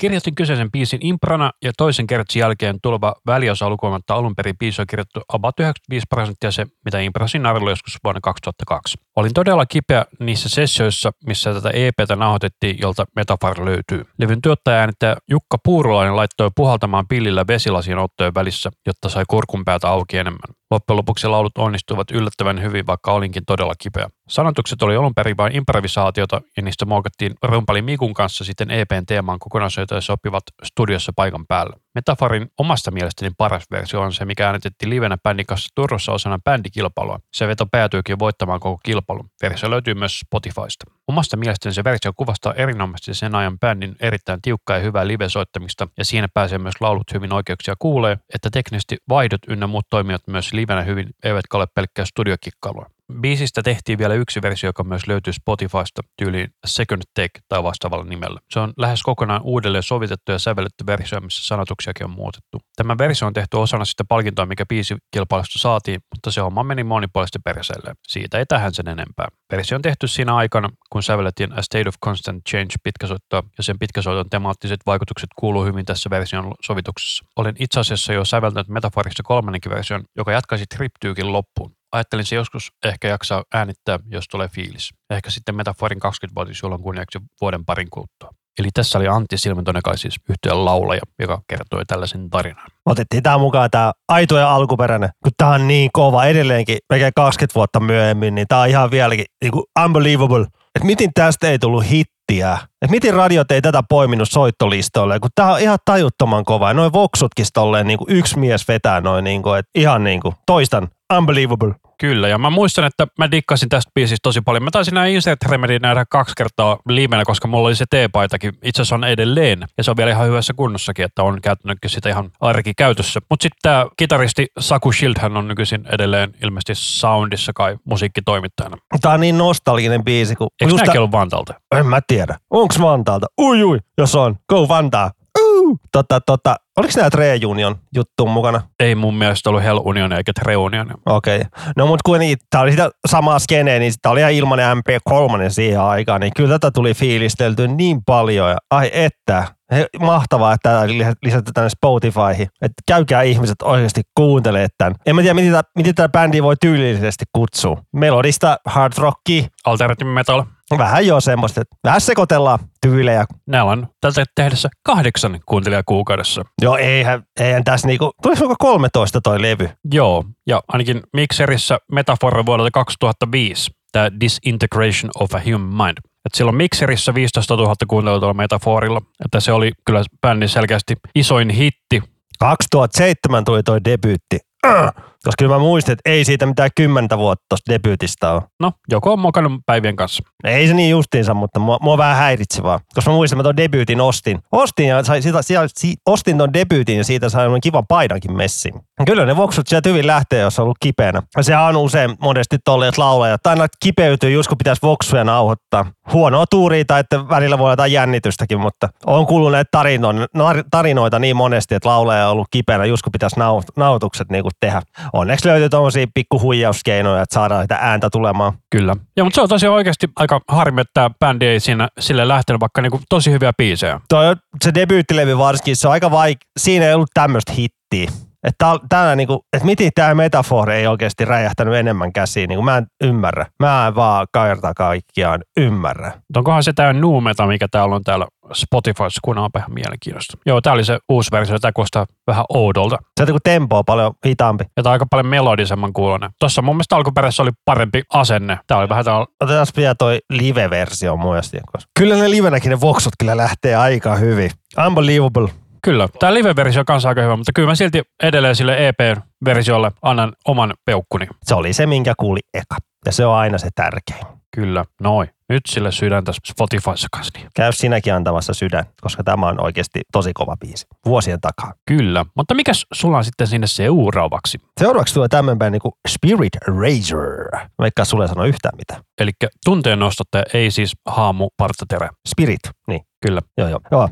[0.00, 4.86] Kirjoitin kyseisen biisin imprana ja toisen kertsin jälkeen tuleva väliosa lukuomatta alun perin biisi on
[4.86, 8.98] kirjoittu about 95 prosenttia se, mitä imprasin narilla joskus vuonna 2002.
[9.16, 14.04] Olin todella kipeä niissä sessioissa, missä tätä EPtä nauhoitettiin, jolta Metafor löytyy.
[14.18, 19.88] Levyn tuottaja äänittäjä Jukka Puurulainen laittoi puhaltamaan pillillä vesilasien ottojen välissä, jotta sai kurkun päätä
[19.88, 20.57] auki enemmän.
[20.70, 24.08] Loppujen lopuksi laulut onnistuivat yllättävän hyvin, vaikka olinkin todella kipeä.
[24.28, 29.38] Sanotukset oli alun perin vain improvisaatiota ja niistä muokattiin rumpali Mikun kanssa sitten EPn teemaan
[29.38, 31.76] kokonaisuutta ja sopivat studiossa paikan päällä.
[31.94, 37.18] Metaforin omasta mielestäni paras versio on se, mikä äänitettiin livenä bändin kanssa Turussa osana bändikilpailua.
[37.32, 39.30] Se veto päätyykin voittamaan koko kilpailun.
[39.42, 40.97] Versio löytyy myös Spotifysta.
[41.08, 46.04] Omasta mielestäni se versio kuvastaa erinomaisesti sen ajan bändin erittäin tiukkaa ja hyvää live-soittamista, ja
[46.04, 50.82] siinä pääsee myös laulut hyvin oikeuksia kuulee, että teknisesti vaihdot ynnä muut toimivat myös livenä
[50.82, 52.90] hyvin, eivätkä ole pelkkää studiokikkailua.
[53.12, 58.40] Biisistä tehtiin vielä yksi versio, joka myös löytyy Spotifysta tyyliin Second Take tai vastaavalla nimellä.
[58.50, 62.58] Se on lähes kokonaan uudelleen sovitettu ja sävelletty versio, missä sanotuksiakin on muutettu.
[62.76, 67.38] Tämä versio on tehty osana sitä palkintoa, mikä biisikilpailusta saatiin, mutta se homma meni monipuolisesti
[67.44, 67.92] perseelle.
[68.08, 69.28] Siitä ei tähän sen enempää.
[69.52, 73.78] Versio on tehty siinä aikana, kun sävellettiin A State of Constant Change pitkäsoittoa, ja sen
[73.78, 77.24] pitkäsoiton temaattiset vaikutukset kuuluu hyvin tässä version sovituksessa.
[77.36, 82.72] Olen itse asiassa jo säveltänyt metaforista kolmannenkin version, joka jatkaisi triptyykin loppuun ajattelin se joskus
[82.84, 84.90] ehkä jaksaa äänittää, jos tulee fiilis.
[85.10, 88.30] Ehkä sitten Metaforin 20-vuotis juhlan kunniaksi vuoden parin kuluttua.
[88.58, 92.66] Eli tässä oli Antti Silventonen kai siis yhtiön laulaja, joka kertoi tällaisen tarinan.
[92.86, 97.54] Otettiin tää mukaan tää aito ja alkuperäinen, kun tää on niin kova edelleenkin, melkein 20
[97.54, 100.46] vuotta myöhemmin, niin tää on ihan vieläkin niinku unbelievable.
[100.76, 102.58] Et miten tästä ei tullut hittiä?
[102.82, 106.68] Et miten radiot ei tätä poiminut soittolistoille, kun tää on ihan tajuttoman kova.
[106.68, 111.74] Ja noin voksutkin tolleen niinku yksi mies vetää noin niinku, et ihan niinku, toistan, unbelievable.
[112.00, 114.62] Kyllä, ja mä muistan, että mä dikkasin tästä biisistä tosi paljon.
[114.62, 118.52] Mä taisin nämä Insert Remedy nähdä kaksi kertaa liimenä, koska mulla oli se teepaitakin.
[118.62, 122.08] Itse asiassa on edelleen, ja se on vielä ihan hyvässä kunnossakin, että on käyttänytkin sitä
[122.08, 123.20] ihan arkikäytössä.
[123.30, 128.76] Mutta sitten tämä kitaristi Saku Shieldhän on nykyisin edelleen ilmeisesti Soundissa kai musiikkitoimittajana.
[129.00, 130.48] Tää on niin nostalginen biisi, kun...
[130.60, 131.54] Eikö just nämäkin ollut Vantaalta?
[131.76, 132.38] En mä tiedä.
[132.50, 133.26] Onks Vantaalta?
[133.40, 134.36] Ui ui, jos on.
[134.48, 135.10] Go Vantaa.
[135.40, 135.80] Uh!
[135.92, 138.60] Tota, tota, Oliko nämä Trey Union juttu mukana?
[138.80, 140.94] Ei mun mielestä ollut Hell Union eikä Treunion.
[141.06, 141.36] Okei.
[141.36, 141.50] Okay.
[141.76, 145.80] No mutta kuitenkin, tämä oli sitä samaa skeneä, niin tämä oli ihan ilmanen MP3 siihen
[145.80, 148.56] aikaan, niin kyllä tätä tuli fiilistelty niin paljon.
[148.70, 152.48] Ai että, He, mahtavaa, että tämä lisätty tänne Spotifyhin.
[152.62, 154.94] Että käykää ihmiset oikeasti kuuntelemaan tämän.
[155.06, 157.82] En mä tiedä, miten, tämä, miten tämä bändi voi tyylillisesti kutsua.
[157.92, 159.44] Melodista hard rockia.
[159.64, 160.44] Alternative metal.
[160.78, 163.24] Vähän jo semmoista, että vähän sekoitellaan tyylejä.
[163.46, 166.42] Näillä on tältä tehdessä kahdeksan kuuntelijaa kuukaudessa.
[166.62, 169.68] Joo, eihän, eihän tässä niinku, tuliko 13 toi levy?
[169.92, 175.98] Joo, ja ainakin Mixerissä metafora vuodelta 2005, tämä Disintegration of a Human Mind.
[175.98, 181.50] Et silloin Mixerissä 15 000 kuuntelua tuolla metaforilla, että se oli kyllä bändin selkeästi isoin
[181.50, 182.02] hitti.
[182.38, 184.38] 2007 tuli toi debyytti.
[184.66, 184.92] Äh!
[185.28, 188.42] Koska kyllä mä muistin, että ei siitä mitään kymmentä vuotta tuosta debyytistä ole.
[188.60, 190.22] No, joko on mokannut päivien kanssa.
[190.44, 192.80] Ei se niin justiinsa, mutta mua, mua vähän häiritsi vaan.
[192.94, 194.38] Koska mä muistin, että mä tuon debyytin ostin.
[194.52, 198.74] Ostin ja sai, sitä, sitä, si, ostin ton debyytin ja siitä sain kivan paidankin messin.
[199.06, 201.22] Kyllä ne voksut sieltä hyvin lähtee, jos on ollut kipeänä.
[201.40, 203.46] Sehän on usein monesti tolleet laulajat.
[203.46, 205.86] Aina kipeytyy just kun pitäisi voksuja nauhoittaa.
[206.12, 210.26] Huonoa tuuria tai että välillä voi olla jotain jännitystäkin, mutta on kuullut näitä tarinoita,
[210.70, 213.36] tarinoita niin monesti, että laulaja on ollut kipeänä just kun pitäisi
[213.76, 214.82] nauhoitukset niin tehdä
[215.18, 218.52] onneksi löytyy tuommoisia pikku huijauskeinoja, että saadaan sitä ääntä tulemaan.
[218.70, 218.96] Kyllä.
[219.16, 222.60] Ja mutta se on tosiaan oikeasti aika harmi, että tämä bändi ei siinä sille lähtenyt,
[222.60, 224.00] vaikka niinku tosi hyviä biisejä.
[224.08, 226.38] Toi, se debyyttilevy varsinkin, se on aika vaik...
[226.60, 228.10] Siinä ei ollut tämmöistä hittiä.
[228.48, 232.86] Että täällä niinku, että miten tämä metafor ei oikeasti räjähtänyt enemmän käsiin, niinku mä en
[233.04, 233.46] ymmärrä.
[233.60, 236.12] Mä en vaan kairta kaikkiaan ymmärrä.
[236.36, 240.38] Onkohan se tämä nuumeta, mikä täällä on täällä Spotifyssa, kun on vähän mielenkiintoista.
[240.46, 242.96] Joo, tää oli se uusi versio, tämä kuulostaa vähän oudolta.
[243.20, 244.64] Se on tempo on paljon hitaampi.
[244.76, 246.30] Ja tämä on aika paljon melodisemman kuulonen.
[246.40, 248.58] Tuossa mun mielestä alkuperäisessä oli parempi asenne.
[248.66, 249.26] Tämä oli vähän täällä...
[249.40, 251.62] Otetaan vielä toi live-versio muistiin.
[251.98, 254.50] Kyllä ne livenäkin ne voksut kyllä lähtee aika hyvin.
[254.86, 255.48] Unbelievable.
[255.82, 260.32] Kyllä, tämä live-versio on kanssa aika hyvä, mutta kyllä mä silti edelleen sille EP-versiolle annan
[260.48, 261.26] oman peukkuni.
[261.44, 262.76] Se oli se, minkä kuuli eka.
[263.06, 264.38] Ja se on aina se tärkein.
[264.56, 265.28] Kyllä, noin.
[265.48, 267.38] Nyt sille sydäntä Spotifyssa kanssa.
[267.38, 267.48] Niin.
[267.56, 270.86] Käy sinäkin antamassa sydän, koska tämä on oikeasti tosi kova biisi.
[271.06, 271.74] Vuosien takaa.
[271.86, 274.58] Kyllä, mutta mikä sulla on sitten sinne seuraavaksi?
[274.80, 277.68] Seuraavaksi tulee tämmöinen niin kuin Spirit Razor.
[277.78, 279.02] Vaikka sulle sano yhtään mitään.
[279.20, 279.30] Eli
[279.64, 282.08] tunteen nostattaja, ei siis haamu partaterä.
[282.28, 283.00] Spirit, niin.
[283.20, 283.40] Kyllä.
[283.58, 283.80] Joo, joo.
[283.90, 284.08] Joo,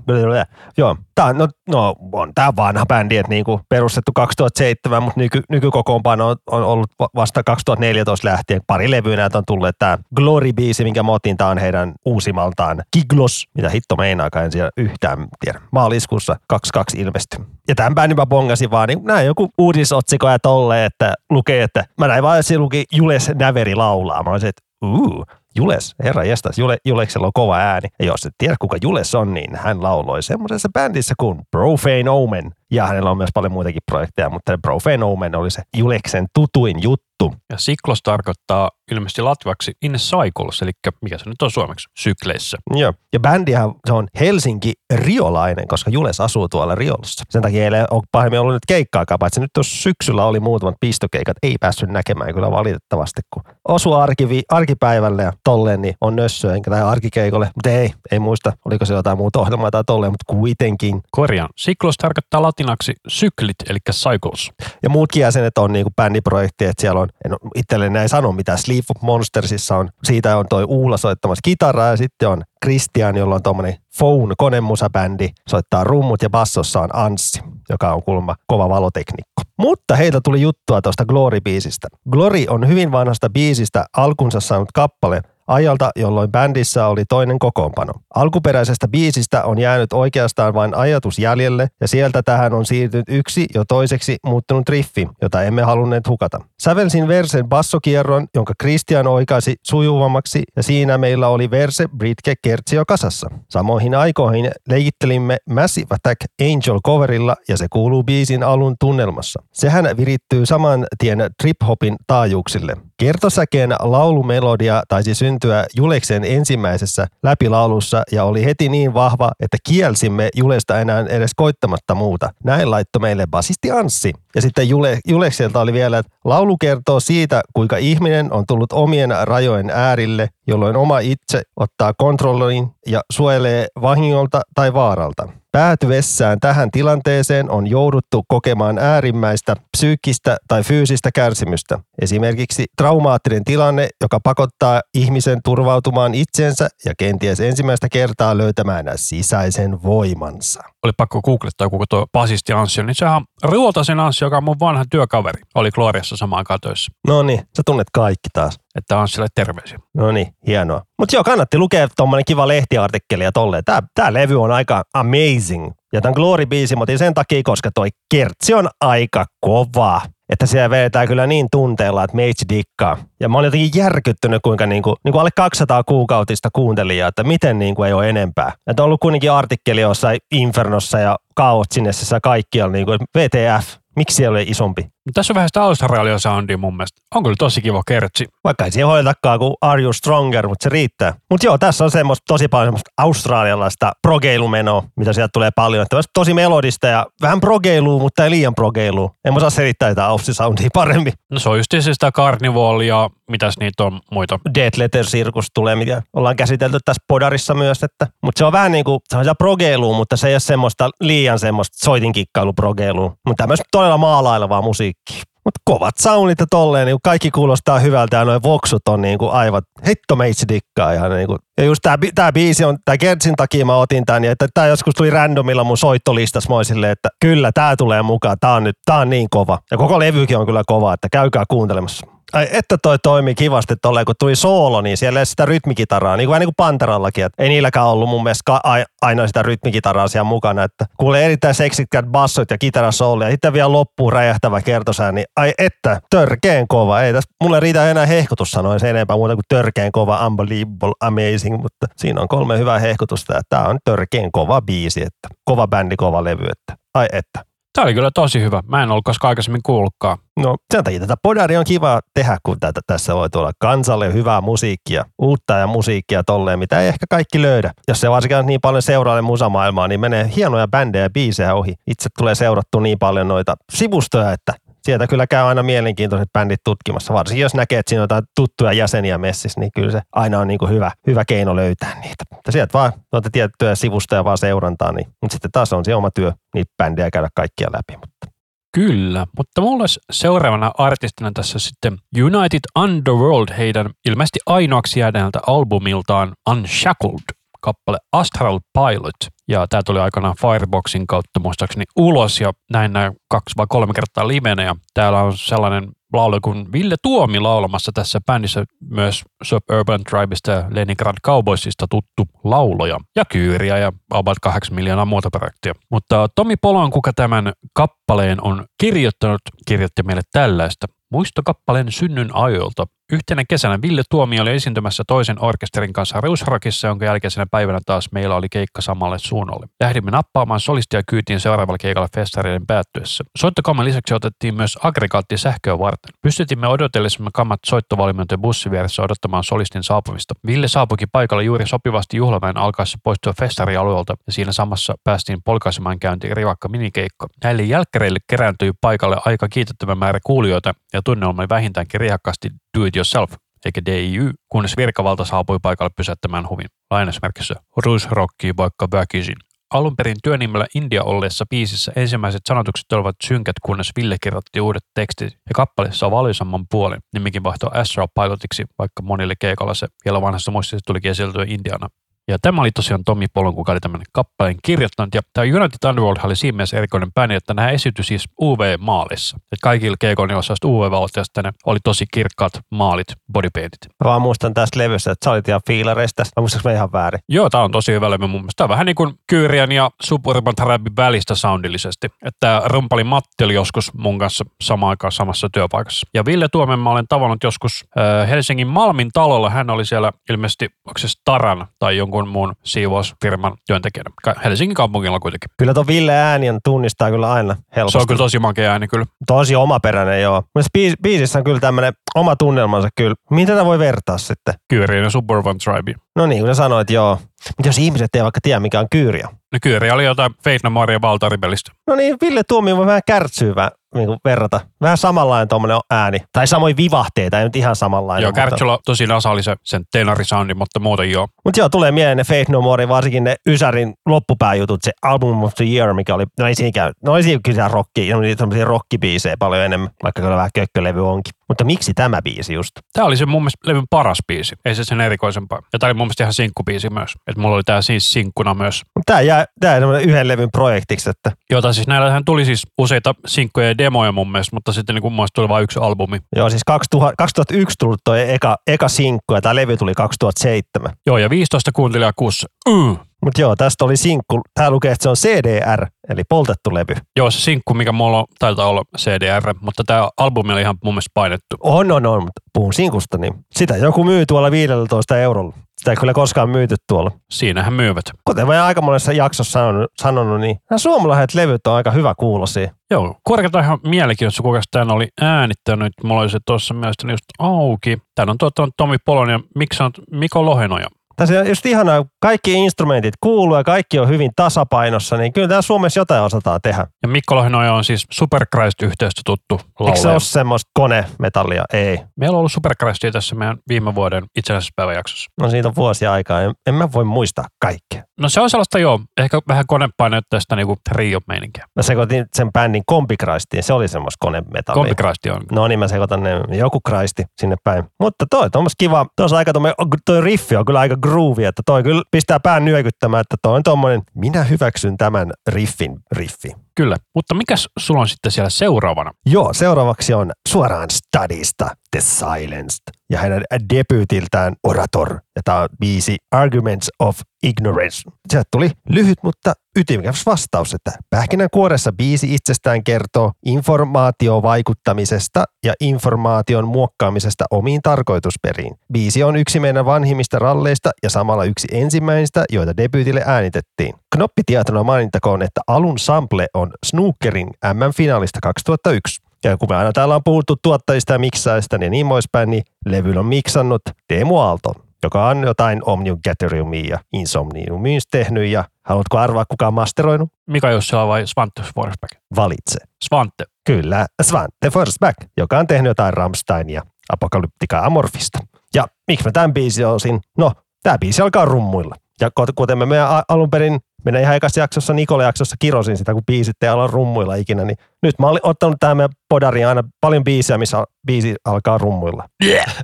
[0.78, 0.96] joo.
[1.14, 6.36] Tää, no, no, on tämä vanha bändi, että niinku perustettu 2007, mutta nyky, nykykokoonpano on,
[6.50, 8.60] on ollut vasta 2014 lähtien.
[8.66, 9.70] Pari levyä näitä on tullut.
[9.78, 14.70] Tämä Glory-biisi, minkä mä otin, tämä on heidän uusimaltaan Kiglos, mitä hitto meinaakaan, en siellä
[14.76, 15.60] yhtään tiedä.
[15.72, 17.40] Maaliskuussa 22 ilmestyi.
[17.68, 21.84] Ja tämän bändin mä bongasin vaan, niin näin joku uudisotsiko ja tolle, että lukee, että
[21.98, 24.22] mä näin vaan, että luki Jules Näveri laulaa.
[24.22, 25.24] Mä olisin, että uu,
[25.56, 27.88] Jules, herra jestas, Jule, Juleksella on kova ääni.
[27.98, 32.52] Ja jos et tiedä, kuka Jules on, niin hän lauloi semmoisessa bändissä kuin Profane Omen.
[32.70, 36.82] Ja hänellä on myös paljon muitakin projekteja, mutta Profane Omen oli se Juleksen tutuin
[37.26, 37.46] juttu.
[37.50, 40.70] Ja siklos tarkoittaa ilmeisesti latvaksi in cycles, eli
[41.02, 42.58] mikä se nyt on suomeksi, sykleissä.
[42.70, 47.24] Joo, ja bändihän se on Helsinki Riolainen, koska Jules asuu tuolla Riolassa.
[47.30, 51.36] Sen takia ei ole pahemmin ollut nyt keikkaakaan, paitsi nyt tuossa syksyllä oli muutamat pistokeikat,
[51.42, 56.70] ei päässyt näkemään kyllä valitettavasti, kun osu arkivi, arkipäivälle ja tolleen, niin on nössöä, enkä
[56.70, 61.00] tähän arkikeikolle, mutta ei, ei muista, oliko se jotain muuta ohjelmaa tai tolleen, mutta kuitenkin.
[61.10, 64.50] Korjaan, siklos tarkoittaa latinaksi syklit, eli cycles.
[64.82, 68.84] Ja muutkin jäsenet on niinku bändiprojekti, että siellä on, en itselleni ei sano mitä, Sleep
[68.96, 73.42] of Monstersissa on, siitä on toi Uula soittamassa kitaraa ja sitten on Christian, jolla on
[73.42, 79.42] tuommoinen Phone konemusabändi, soittaa rummut ja bassossa on Anssi, joka on kulma kova valoteknikko.
[79.58, 81.88] Mutta heiltä tuli juttua tuosta Glory-biisistä.
[82.10, 87.92] Glory on hyvin vanhasta biisistä alkunsa saanut kappale, ajalta, jolloin bändissä oli toinen kokoonpano.
[88.14, 93.64] Alkuperäisestä biisistä on jäänyt oikeastaan vain ajatus jäljelle ja sieltä tähän on siirtynyt yksi jo
[93.64, 96.40] toiseksi muuttunut riffi, jota emme halunneet hukata.
[96.62, 103.30] Sävelsin versen bassokierron, jonka Christian oikaisi sujuvammaksi ja siinä meillä oli verse Britke Kertsio kasassa.
[103.50, 109.42] Samoihin aikoihin leikittelimme Massive Attack Angel coverilla ja se kuuluu biisin alun tunnelmassa.
[109.52, 112.76] Sehän virittyy saman tien trip-hopin taajuuksille.
[112.98, 120.80] Kertosäkeen laulumelodia taisi syntyä Juleksen ensimmäisessä läpilaulussa ja oli heti niin vahva, että kielsimme Julesta
[120.80, 122.30] enää edes koittamatta muuta.
[122.44, 124.12] Näin laittoi meille basisti Anssi.
[124.34, 129.10] Ja sitten Jule, Julekselta oli vielä, että laulu kertoo siitä, kuinka ihminen on tullut omien
[129.22, 135.28] rajojen äärille jolloin oma itse ottaa kontrolliin ja suojelee vahingolta tai vaaralta.
[135.52, 141.78] Päätyessään tähän tilanteeseen on jouduttu kokemaan äärimmäistä psyykkistä tai fyysistä kärsimystä.
[142.02, 150.62] Esimerkiksi traumaattinen tilanne, joka pakottaa ihmisen turvautumaan itsensä ja kenties ensimmäistä kertaa löytämään sisäisen voimansa.
[150.84, 154.60] Oli pakko googlettaa koko tuo basisti Anssi, niin sehän on Ruotasen Anssi, joka on mun
[154.60, 155.42] vanha työkaveri.
[155.54, 156.92] Oli Gloriassa samaan aikaan töissä.
[157.06, 158.58] No niin, sä tunnet kaikki taas.
[158.76, 159.78] Että Anssille terveisiä.
[159.94, 160.82] No niin, hienoa.
[160.98, 163.64] Mutta joo, kannatti lukea tuommoinen kiva lehtiartikkeli ja tolleen.
[163.64, 165.70] Tää, tää levy on aika amazing.
[165.92, 170.00] Ja tämän Glory-biisin otin sen takia, koska toi kertsi on aika kova.
[170.28, 172.96] Että siellä vedetään kyllä niin tunteella, että meitsi dikkaa.
[173.20, 177.82] Ja mä olin jotenkin järkyttynyt, kuinka niinku, niinku alle 200 kuukautista kuuntelijaa, että miten niinku
[177.82, 178.52] ei ole enempää.
[178.66, 184.36] Että on ollut kuitenkin artikkeli jossain Infernossa ja Kaotsinessa ja kaikkialla, niinku, VTF, miksi siellä
[184.36, 184.82] oli isompi?
[184.82, 187.02] No, tässä on vähän sitä Australia soundia mun mielestä.
[187.14, 188.24] On kyllä tosi kiva kertsi.
[188.44, 191.14] Vaikka ei siihen hoidetakaan kuin Are You Stronger, mutta se riittää.
[191.30, 195.82] Mutta joo, tässä on semmoista tosi paljon semmoista australialaista progeilumenoa, mitä sieltä tulee paljon.
[195.82, 199.10] Että tosi melodista ja vähän progeilua, mutta ei liian progeilua.
[199.24, 201.12] En mä osaa selittää tätä Aussie-soundia paremmin.
[201.30, 204.40] No se on just sitä Carnival ja mitäs niitä on muita.
[204.54, 207.82] Dead Letter Circus tulee, mitä ollaan käsitelty tässä podarissa myös.
[207.82, 210.90] Että, mutta se on vähän niin kuin, se on progeilua, mutta se ei ole semmoista
[211.00, 213.14] liian semmoista soitinkikkailu progeilua.
[213.26, 215.22] Mutta tämmöistä todella maalailevaa musiikkia.
[215.44, 219.30] Mutta kovat soundit ja tolleen, niin kaikki kuulostaa hyvältä ja noin voksut on niin kuin
[219.30, 220.94] aivan hitto meitsi dikkaa.
[220.94, 224.24] Ja, niin kuin, ja just tää, tää biisi on, tää Gertsin takia mä otin tän,
[224.24, 228.36] ja että tää joskus tuli randomilla mun soittolistas, mä silleen, että kyllä tää tulee mukaan,
[228.40, 229.58] tää on nyt, tää on niin kova.
[229.70, 232.15] Ja koko levykin on kyllä kova, että käykää kuuntelemassa.
[232.32, 236.28] Ai, että toi toimii kivasti tolleen, kun tuli soolo, niin siellä ei sitä rytmikitaraa, niin
[236.28, 238.60] kuin niin kuin Panterallakin, että ei niilläkään ollut mun mielestä
[239.02, 243.72] aina sitä rytmikitaraa siellä mukana, että kuulee erittäin seksikkäät bassot ja kitarasooli ja sitten vielä
[243.72, 248.80] loppuun räjähtävä kertosää, niin ai että, törkeen kova, ei tässä, mulle riitä enää hehkutus sanoin
[248.80, 253.40] se enempää muuta kuin törkeen kova, unbelievable, amazing, mutta siinä on kolme hyvää hehkutusta ja
[253.48, 257.55] tämä on törkeen kova biisi, että kova bändi, kova levy, että ai että.
[257.76, 258.62] Tämä oli kyllä tosi hyvä.
[258.66, 260.18] Mä en ollut koskaan aikaisemmin kuullutkaan.
[260.36, 264.40] No sen takia tätä podari on kiva tehdä, kun tätä, tässä voi tulla kansalle hyvää
[264.40, 267.72] musiikkia, uutta ja musiikkia tolleen, mitä ei ehkä kaikki löydä.
[267.88, 271.74] Jos se varsinkin niin paljon seuraalle musamaailmaa, niin menee hienoja bändejä ja biisejä ohi.
[271.86, 274.54] Itse tulee seurattu niin paljon noita sivustoja, että
[274.86, 277.14] sieltä kyllä käy aina mielenkiintoiset bändit tutkimassa.
[277.14, 280.48] Varsinkin jos näkee, että siinä on jotain tuttuja jäseniä messissä, niin kyllä se aina on
[280.48, 282.24] niin kuin hyvä, hyvä keino löytää niitä.
[282.34, 286.10] Mutta sieltä vaan noita tiettyjä sivustoja vaan seurantaa, niin, mutta sitten taas on se oma
[286.10, 287.96] työ niitä bändejä käydä kaikkia läpi.
[288.00, 288.36] Mutta.
[288.74, 296.32] Kyllä, mutta mulla olisi seuraavana artistina tässä sitten United Underworld heidän ilmeisesti ainoaksi jääneeltä albumiltaan
[296.50, 297.35] Unshackled
[297.66, 299.20] kappale Astral Pilot.
[299.48, 304.28] Ja tämä tuli aikanaan Fireboxin kautta muistaakseni ulos ja näin näin kaksi vai kolme kertaa
[304.28, 304.62] livenä.
[304.62, 310.64] Ja täällä on sellainen laulu kuin Ville Tuomi laulamassa tässä bändissä myös Suburban Tribeista ja
[310.70, 315.72] Leningrad Cowboysista tuttu lauloja ja kyyriä ja about 8 miljoonaa muuta projektia.
[315.90, 320.86] Mutta Tomi Polon, kuka tämän kappaleen on kirjoittanut, kirjoitti meille tällaista.
[321.12, 327.46] Muistokappaleen synnyn ajoilta Yhtenä kesänä Ville Tuomi oli esiintymässä toisen orkesterin kanssa Reusrakissa, jonka jälkeisenä
[327.50, 329.66] päivänä taas meillä oli keikka samalle suunnalle.
[329.80, 333.24] Lähdimme nappaamaan solistia kyytiin seuraavalla keikalla festareiden päättyessä.
[333.38, 336.14] Soittokamman lisäksi otettiin myös aggregaatti sähköä varten.
[336.22, 340.34] Pystytimme odotellessamme kammat soittovalmiintojen bussivieressä odottamaan solistin saapumista.
[340.46, 346.36] Ville saapuikin paikalle juuri sopivasti juhlaväen alkaessa poistua festarialueelta ja siinä samassa päästiin polkaisemaan käyntiin
[346.36, 347.26] rivakka minikeikka.
[347.44, 352.96] Näille jälkkäreille kerääntyi paikalle aika kiitettävä määrä kuulijoita ja tunnelma oli vähintäänkin riehakkaasti do it
[352.96, 353.32] yourself,
[353.64, 356.66] eikä DIY, kunnes virkavalta saapui paikalle pysäyttämään huvin.
[356.90, 359.36] Lainausmerkissä Rus rockii vaikka väkisin.
[359.70, 365.32] Alun perin työnimellä India olleessa biisissä ensimmäiset sanotukset olivat synkät, kunnes Ville kirjoitti uudet tekstit
[365.32, 367.00] ja kappale saa valoisamman puolen.
[367.12, 371.88] Nimikin vaihtoi Astral Pilotiksi, vaikka monille keikalla se vielä vanhassa muistissa tulikin esiteltyä Indiana.
[372.28, 375.14] Ja tämä oli tosiaan Tommi Polon, kuka oli tämän kappaleen kirjoittanut.
[375.14, 379.36] Ja tämä United Underworld oli siinä mielessä erikoinen bändi, että nämä esityi siis UV-maalissa.
[379.36, 383.80] Että kaikilla keikoilla UV-valot ja sitten oli tosi kirkkaat maalit, bodypaintit.
[384.04, 386.22] Mä vaan muistan tästä levystä, että sä olit ihan fiilareista.
[386.36, 387.20] Mä muistanko ihan väärin?
[387.28, 388.56] Joo, tämä on tosi hyvä levy mun mielestä.
[388.56, 392.08] Tämä on vähän niin kuin Kyyrian ja Suburban Trabin välistä soundillisesti.
[392.24, 396.06] Että rumpali Matti oli joskus mun kanssa samaan aikaan samassa työpaikassa.
[396.14, 399.50] Ja Ville Tuomen mä olen tavannut joskus äh, Helsingin Malmin talolla.
[399.50, 404.10] Hän oli siellä ilmeisesti, onko se Staran tai jonkun jonkun muun siivousfirman työntekijänä.
[404.44, 405.50] Helsingin kaupungilla kuitenkin.
[405.58, 407.92] Kyllä tuo Ville ääni tunnistaa kyllä aina helposti.
[407.92, 409.06] Se on kyllä tosi makea ääni kyllä.
[409.26, 410.42] Tosi omaperäinen joo.
[410.54, 410.66] Myös
[411.02, 413.14] biisissä on kyllä tämmöinen oma tunnelmansa kyllä.
[413.30, 414.54] Mitä tätä voi vertaa sitten?
[414.68, 415.94] Kyyrien ja Suburban Tribe.
[416.16, 417.18] No niin, kun sanoit, joo.
[417.58, 419.28] Mutta jos ihmiset ei vaikka tiedä, mikä on kyyriä.
[419.52, 421.72] No Kyyri oli jotain Faith No More ja Valtaribelistä.
[421.86, 424.60] No niin, Ville Tuomio voi vähän kärtsyvää niin kuin verrata.
[424.80, 426.18] Vähän samanlainen tuommoinen ääni.
[426.32, 428.22] Tai samoin vivahteita, ei nyt ihan samanlainen.
[428.22, 431.28] Joo, mutta- Kärtsyllä tosi nasali se, sen tenarisoundi, mutta muuten joo.
[431.44, 435.54] Mutta joo, tulee mieleen ne Faith No More, varsinkin ne Ysärin loppupääjutut, se Album of
[435.54, 438.64] the Year, mikä oli, no ei siinäkään, no ei siinä kyllä rocki, no niitä semmoisia
[438.64, 441.32] rockibiisejä paljon enemmän, vaikka kyllä vähän kökkölevy onkin.
[441.48, 442.70] Mutta miksi tämä biisi just?
[442.92, 445.58] Tämä oli se mun mielestä levyn paras biisi, ei se sen erikoisempaa.
[445.72, 447.12] Ja tämä oli mun mielestä ihan sinkkubiisi myös.
[447.26, 448.82] Että mulla oli tää siis sinkkuna myös.
[449.06, 453.14] Tämä jää, tää jää semmoinen yhden levyn projektiksi, että Jota siis näillähän tuli siis useita
[453.26, 456.18] sinkkuja ja demoja mun mielestä, mutta sitten niin mun mielestä tuli vain yksi albumi.
[456.36, 460.92] joo siis 2000, 2001 tullut toi eka, eka sinkku ja tämä levy tuli 2007.
[461.06, 462.46] Joo, ja 15 kuuntelijaa kuussa.
[462.68, 462.96] Mm.
[463.24, 466.94] Mutta joo, tästä oli sinkku, tää lukee, että se on CDR, eli poltettu levy.
[467.16, 470.94] Joo, se sinkku, mikä mulla on, taitaa olla CDR, mutta tämä albumi oli ihan mun
[470.94, 471.56] mielestä painettu.
[471.60, 475.52] On, on, on, mutta puhun sinkusta, niin sitä joku myy tuolla 15 eurolla.
[475.78, 477.10] Sitä ei kyllä koskaan myyty tuolla.
[477.30, 478.04] Siinähän myyvät.
[478.24, 482.70] Kuten mä aika monessa jaksossa sanonut, sanonut niin nämä suomalaiset levyt on aika hyvä kuulosia.
[482.90, 485.92] Joo, korkeata ihan mielenkiintoista, kuka tämän oli äänittänyt.
[486.04, 487.98] Mulla oli se tuossa mielestäni just auki.
[488.14, 490.86] Tän on tuottanut Tomi Polon ja miksi on Miko Lohenoja.
[491.16, 495.62] Tässä on just ihanaa, kaikki instrumentit kuuluu ja kaikki on hyvin tasapainossa, niin kyllä täällä
[495.62, 496.86] Suomessa jotain osataan tehdä.
[497.02, 500.12] Ja Mikko Lohenoja on siis Superchrist-yhteystä tuttu Eikö se laulaja.
[500.12, 501.64] ole semmoista konemetallia?
[501.72, 502.00] Ei.
[502.16, 505.30] Meillä on ollut Superchristia tässä meidän viime vuoden itsenäisyyspäiväjaksossa.
[505.40, 506.40] No siitä on vuosia aikaa.
[506.40, 508.02] En, en mä voi muistaa kaikkea.
[508.20, 511.64] No se on sellaista joo, ehkä vähän konepainotteista niinku trio-meininkiä.
[511.76, 514.74] Mä sekoitin sen bändin Kompikristiin, se oli semmoista konemetallia.
[514.74, 515.42] Kompichristi on.
[515.52, 517.84] No niin, mä sekoitan ne, joku Christi sinne päin.
[518.00, 519.74] Mutta toi on kiva, tuossa aika tommonen,
[520.06, 523.62] toi riffi on kyllä aika groovy, että toi kyllä pistää pään nyökyttämään, että toi on
[523.62, 526.65] tommonen, minä hyväksyn tämän riffin riffi.
[526.76, 526.96] Kyllä.
[527.14, 529.12] Mutta mikäs sulla on sitten siellä seuraavana?
[529.26, 533.42] Joo, seuraavaksi on suoraan Studista The Silenced ja hänen
[533.74, 535.12] debyytiltään Orator.
[535.36, 538.10] Ja tämä on biisi Arguments of Ignorance.
[538.28, 547.44] Sieltä tuli lyhyt, mutta ytimekäs vastaus, että pähkinänkuoressa biisi itsestään kertoo informaatiovaikuttamisesta ja informaation muokkaamisesta
[547.50, 548.74] omiin tarkoitusperiin.
[548.92, 553.94] Biisi on yksi meidän vanhimmista ralleista ja samalla yksi ensimmäistä, joita debyytille äänitettiin.
[554.14, 559.22] Knoppitietona mainittakoon, että alun sample on Snookerin MM-finaalista 2001.
[559.44, 563.18] Ja kun me aina täällä on puhuttu tuottajista ja miksaista ja niin poispäin, niin levyn
[563.18, 568.48] on miksannut Teemu Aalto, joka on jotain Omnium Gatheriumia ja Insomniumia tehnyt.
[568.48, 570.32] Ja haluatko arvaa, kuka on masteroinut?
[570.46, 572.12] Mika Jussila vai Svante Forsberg?
[572.36, 572.78] Valitse.
[573.04, 573.44] Svante.
[573.64, 578.38] Kyllä, Svante Forsback, joka on tehnyt jotain Rammstein ja Apokalyptika Amorfista.
[578.74, 580.20] Ja miksi mä tämän biisin olisin?
[580.38, 580.52] No,
[580.82, 581.94] tämä biisi alkaa rummuilla.
[582.20, 586.22] Ja kuten me meidän alun perin, meidän ihan ekassa jaksossa, Nikola jaksossa kirosin sitä, kun
[586.26, 590.24] biisit ei ala rummuilla ikinä, niin nyt mä olin ottanut tähän meidän podariin aina paljon
[590.24, 592.28] biisejä, missä biisi alkaa rummuilla.
[592.44, 592.76] Yeah.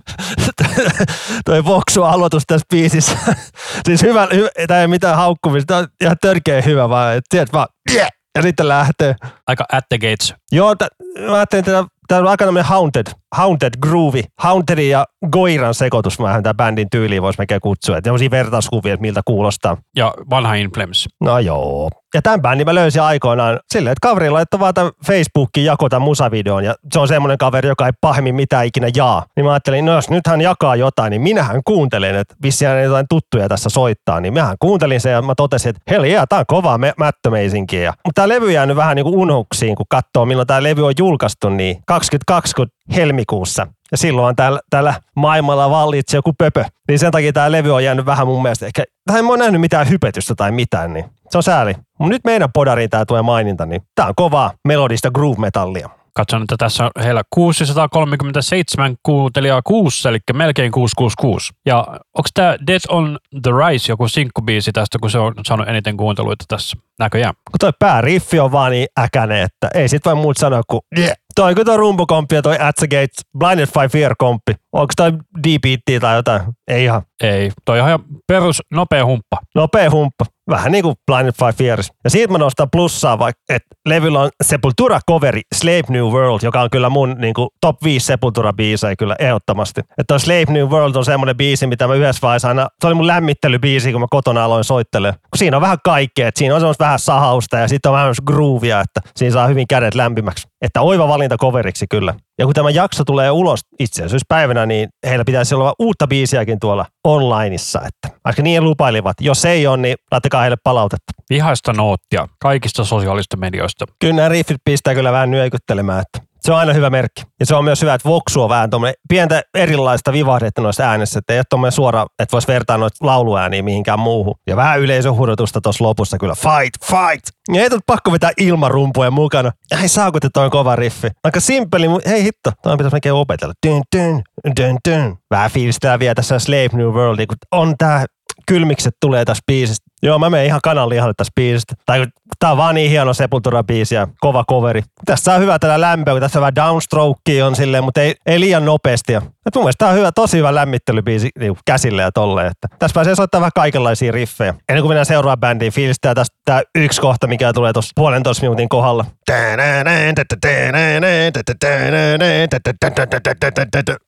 [1.44, 3.16] Toi voksu aloitus tässä biisissä.
[3.86, 7.52] siis hyvä, hyvä tämä ei mitään haukkumista, tämä on ihan törkeä hyvä, vaan että sieltä
[7.52, 8.08] vaan yeah.
[8.36, 9.14] ja sitten lähtee.
[9.46, 10.34] Aika at the gates.
[10.52, 14.22] Joo, t- mä ajattelin, että tämä on aika tämmöinen haunted, haunted groovy.
[14.38, 17.96] Hauntedin ja Goiran sekoitus, vähän tämä bändin tyyliin voisi melkein kutsua.
[17.96, 19.76] Että tämmöisiä vertauskuvia, että miltä kuulostaa.
[19.96, 21.08] Ja vanha Inflames.
[21.20, 21.90] No joo.
[22.14, 26.02] Ja tämän bändin mä löysin aikoinaan silleen, että kaveri laittoi vaan tämän Facebookiin jako tämän
[26.02, 29.24] musavideon ja se on semmoinen kaveri, joka ei pahemmin mitään ikinä jaa.
[29.36, 33.06] Niin mä ajattelin, no jos nyt hän jakaa jotain, niin minähän kuuntelen, että vissiin jotain
[33.08, 34.20] tuttuja tässä soittaa.
[34.20, 37.82] Niin mähän kuuntelin sen ja mä totesin, että hell yeah, tää on kovaa me- mättömeisinkiä.
[37.82, 40.94] Ja, mutta tää levy jäänyt vähän niin kuin unohduksiin, kun katsoo milloin tämä levy on
[40.98, 43.66] julkaistu, niin 2020 helmikuussa.
[43.90, 46.64] Ja silloin täällä, täällä maailmalla vallitsi joku pöpö.
[46.88, 49.38] Niin sen takia tämä levy on jäänyt vähän mun mielestä ehkä, tai en mä ole
[49.38, 51.74] nähnyt mitään hypetystä tai mitään, niin se on sääli.
[51.98, 55.88] Mutta nyt meidän podariin tämä tulee maininta, niin tää on kovaa melodista groove-metallia.
[56.14, 61.52] Katson, että tässä on heillä 637 kuuntelijaa kuussa, eli melkein 666.
[61.66, 65.96] Ja onko tämä Death on the Rise joku sinkkubiisi tästä, kun se on saanut eniten
[65.96, 67.34] kuunteluita tässä näköjään?
[67.34, 71.12] Kun toi pääriffi on vaan niin äkäne, että ei sit voi muut sanoa kuin yeah.
[71.34, 74.52] Toi kun toi rumpukomppi ja toi At the Gates Blinded by Fear komppi.
[74.72, 76.42] Onko toi D-beatia tai jotain?
[76.68, 77.02] Ei ihan.
[77.22, 79.36] Ei, toi on ihan perus nopea humppa.
[79.54, 80.24] Nopea humppa.
[80.50, 81.90] Vähän niin kuin Blinded by Fears.
[82.04, 86.60] Ja siitä mä nostan plussaa, vaikka että levyllä on Sepultura coveri Slave New World, joka
[86.60, 89.80] on kyllä mun niin kuin, top 5 Sepultura-biisejä kyllä ehdottomasti.
[89.98, 93.06] Että Slave New World on semmoinen biisi, mitä mä yhdessä vaiheessa aina, se oli mun
[93.06, 95.18] lämmittelybiisi, kun mä kotona aloin soittelemaan.
[95.20, 98.14] Kun siinä on vähän kaikkea, että siinä on semmoista vähän sahausta ja sitten on vähän
[98.26, 100.48] groovia, että siinä saa hyvin kädet lämpimäksi.
[100.62, 102.14] Että oiva valinta coveriksi kyllä.
[102.38, 107.80] Ja kun tämä jakso tulee ulos itsenäisyyspäivänä, niin heillä pitäisi olla uutta biisiäkin tuolla onlineissa.
[107.80, 109.16] Että aika niin lupailivat.
[109.20, 111.12] Jos ei ole, niin laittakaa heille palautetta.
[111.30, 113.84] Vihaista noottia kaikista sosiaalista medioista.
[114.00, 117.22] Kyllä nämä riffit pistää kyllä vähän nyökyttelemään, että Se on aina hyvä merkki.
[117.40, 121.18] Ja se on myös hyvä, että Voksu on vähän tuommoinen pientä erilaista vivahdetta noissa äänessä,
[121.18, 124.34] että ei ole tuommoinen suora, että voisi vertaa noita lauluääniä mihinkään muuhun.
[124.46, 126.34] Ja vähän yleisöhuudotusta tuossa lopussa kyllä.
[126.34, 127.54] Fight, fight!
[127.54, 129.52] Ja ei tullut pakko vetää ilmarumpuja mukana.
[129.80, 131.08] Hei saako, että toi on kova riffi.
[131.24, 133.54] Aika simppeli, mutta hei hitto, toi pitäisi melkein opetella.
[133.66, 134.22] Dun, dun,
[134.60, 135.18] dun, dun.
[135.30, 138.06] Vähän fiilistää vielä tässä Slave New World, kun on tää
[138.46, 139.92] kylmikset tulee tässä biisistä.
[140.02, 141.74] Joo, mä menen ihan kananlihalle tässä biisistä.
[141.86, 142.06] Tai
[142.38, 144.82] tää on vaan niin hieno Sepultura-biisi ja kova coveri.
[145.06, 148.64] Tässä on hyvä tällä lämpöä, kun tässä vähän downstroke on silleen, mutta ei, ei liian
[148.64, 149.12] nopeasti.
[149.12, 152.46] Ja, et mun mielestä tää on hyvä, tosi hyvä lämmittelybiisi niin käsille ja tolleen.
[152.46, 154.54] Että tässä pääsee soittaa vähän kaikenlaisia riffejä.
[154.68, 158.68] Ennen kuin mennään seuraavaan bändiin, fiilistää tästä tää yksi kohta, mikä tulee tuossa puolentoista minuutin
[158.68, 159.04] kohdalla.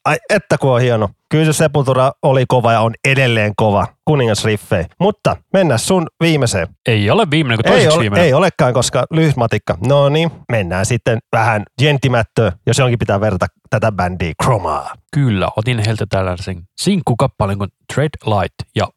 [0.05, 1.11] Ai että kun on hieno.
[1.31, 3.87] Kyllä se Sepultura oli kova ja on edelleen kova.
[4.05, 4.85] Kuningasriffei.
[5.01, 6.69] Mutta mennään sun viimeiseen.
[6.89, 8.27] Ei ole viimeinen kuin Ei, ole, viimeinen.
[8.27, 9.79] ei olekaan, koska lyhyt matikka.
[9.87, 14.95] No niin, mennään sitten vähän gentimättöön, jos jonkin pitää verrata tätä bändiä Chromaa.
[15.15, 18.89] Kyllä, otin heiltä tällaisen sinkkukappaleen kuin Tread Light ja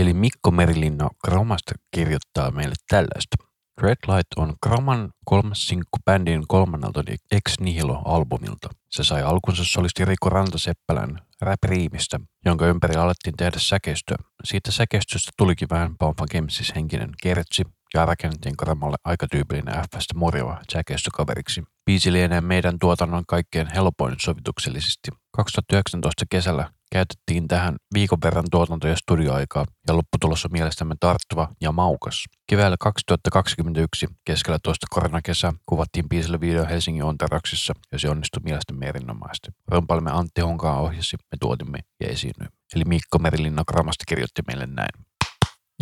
[0.00, 3.36] eli Mikko Merilinna Kromasta kirjoittaa meille tällaista.
[3.80, 8.68] Tread Light on Kroman kolmas sinkku bändin kolmannelta Ex Nihilo-albumilta.
[8.90, 14.16] Se sai alkunsa solisti Rico Rantaseppälän rap-riimistä, jonka ympäri alettiin tehdä säkeistöä.
[14.44, 17.62] Siitä säkeistöstä tulikin vähän Pompa Gamesis henkinen kertsi
[17.94, 21.62] ja rakennettiin Kromalle aika tyypillinen F-stä morjava säkeistökaveriksi.
[21.86, 25.10] Biisi lienee meidän tuotannon kaikkein helpoin sovituksellisesti.
[25.32, 31.72] 2019 kesällä käytettiin tähän viikon verran tuotanto- ja studioaikaa, ja lopputulos on mielestämme tarttuva ja
[31.72, 32.24] maukas.
[32.46, 39.48] Keväällä 2021 keskellä toista koronakesää kuvattiin biisille video Helsingin Ontaraksissa, ja se onnistui mielestämme erinomaisesti.
[39.68, 42.56] Rumpalimme Antti Honkaa ohjasi, me tuotimme ja esiinnyimme.
[42.74, 45.09] Eli Mikko Merilinna Gramasta kirjoitti meille näin.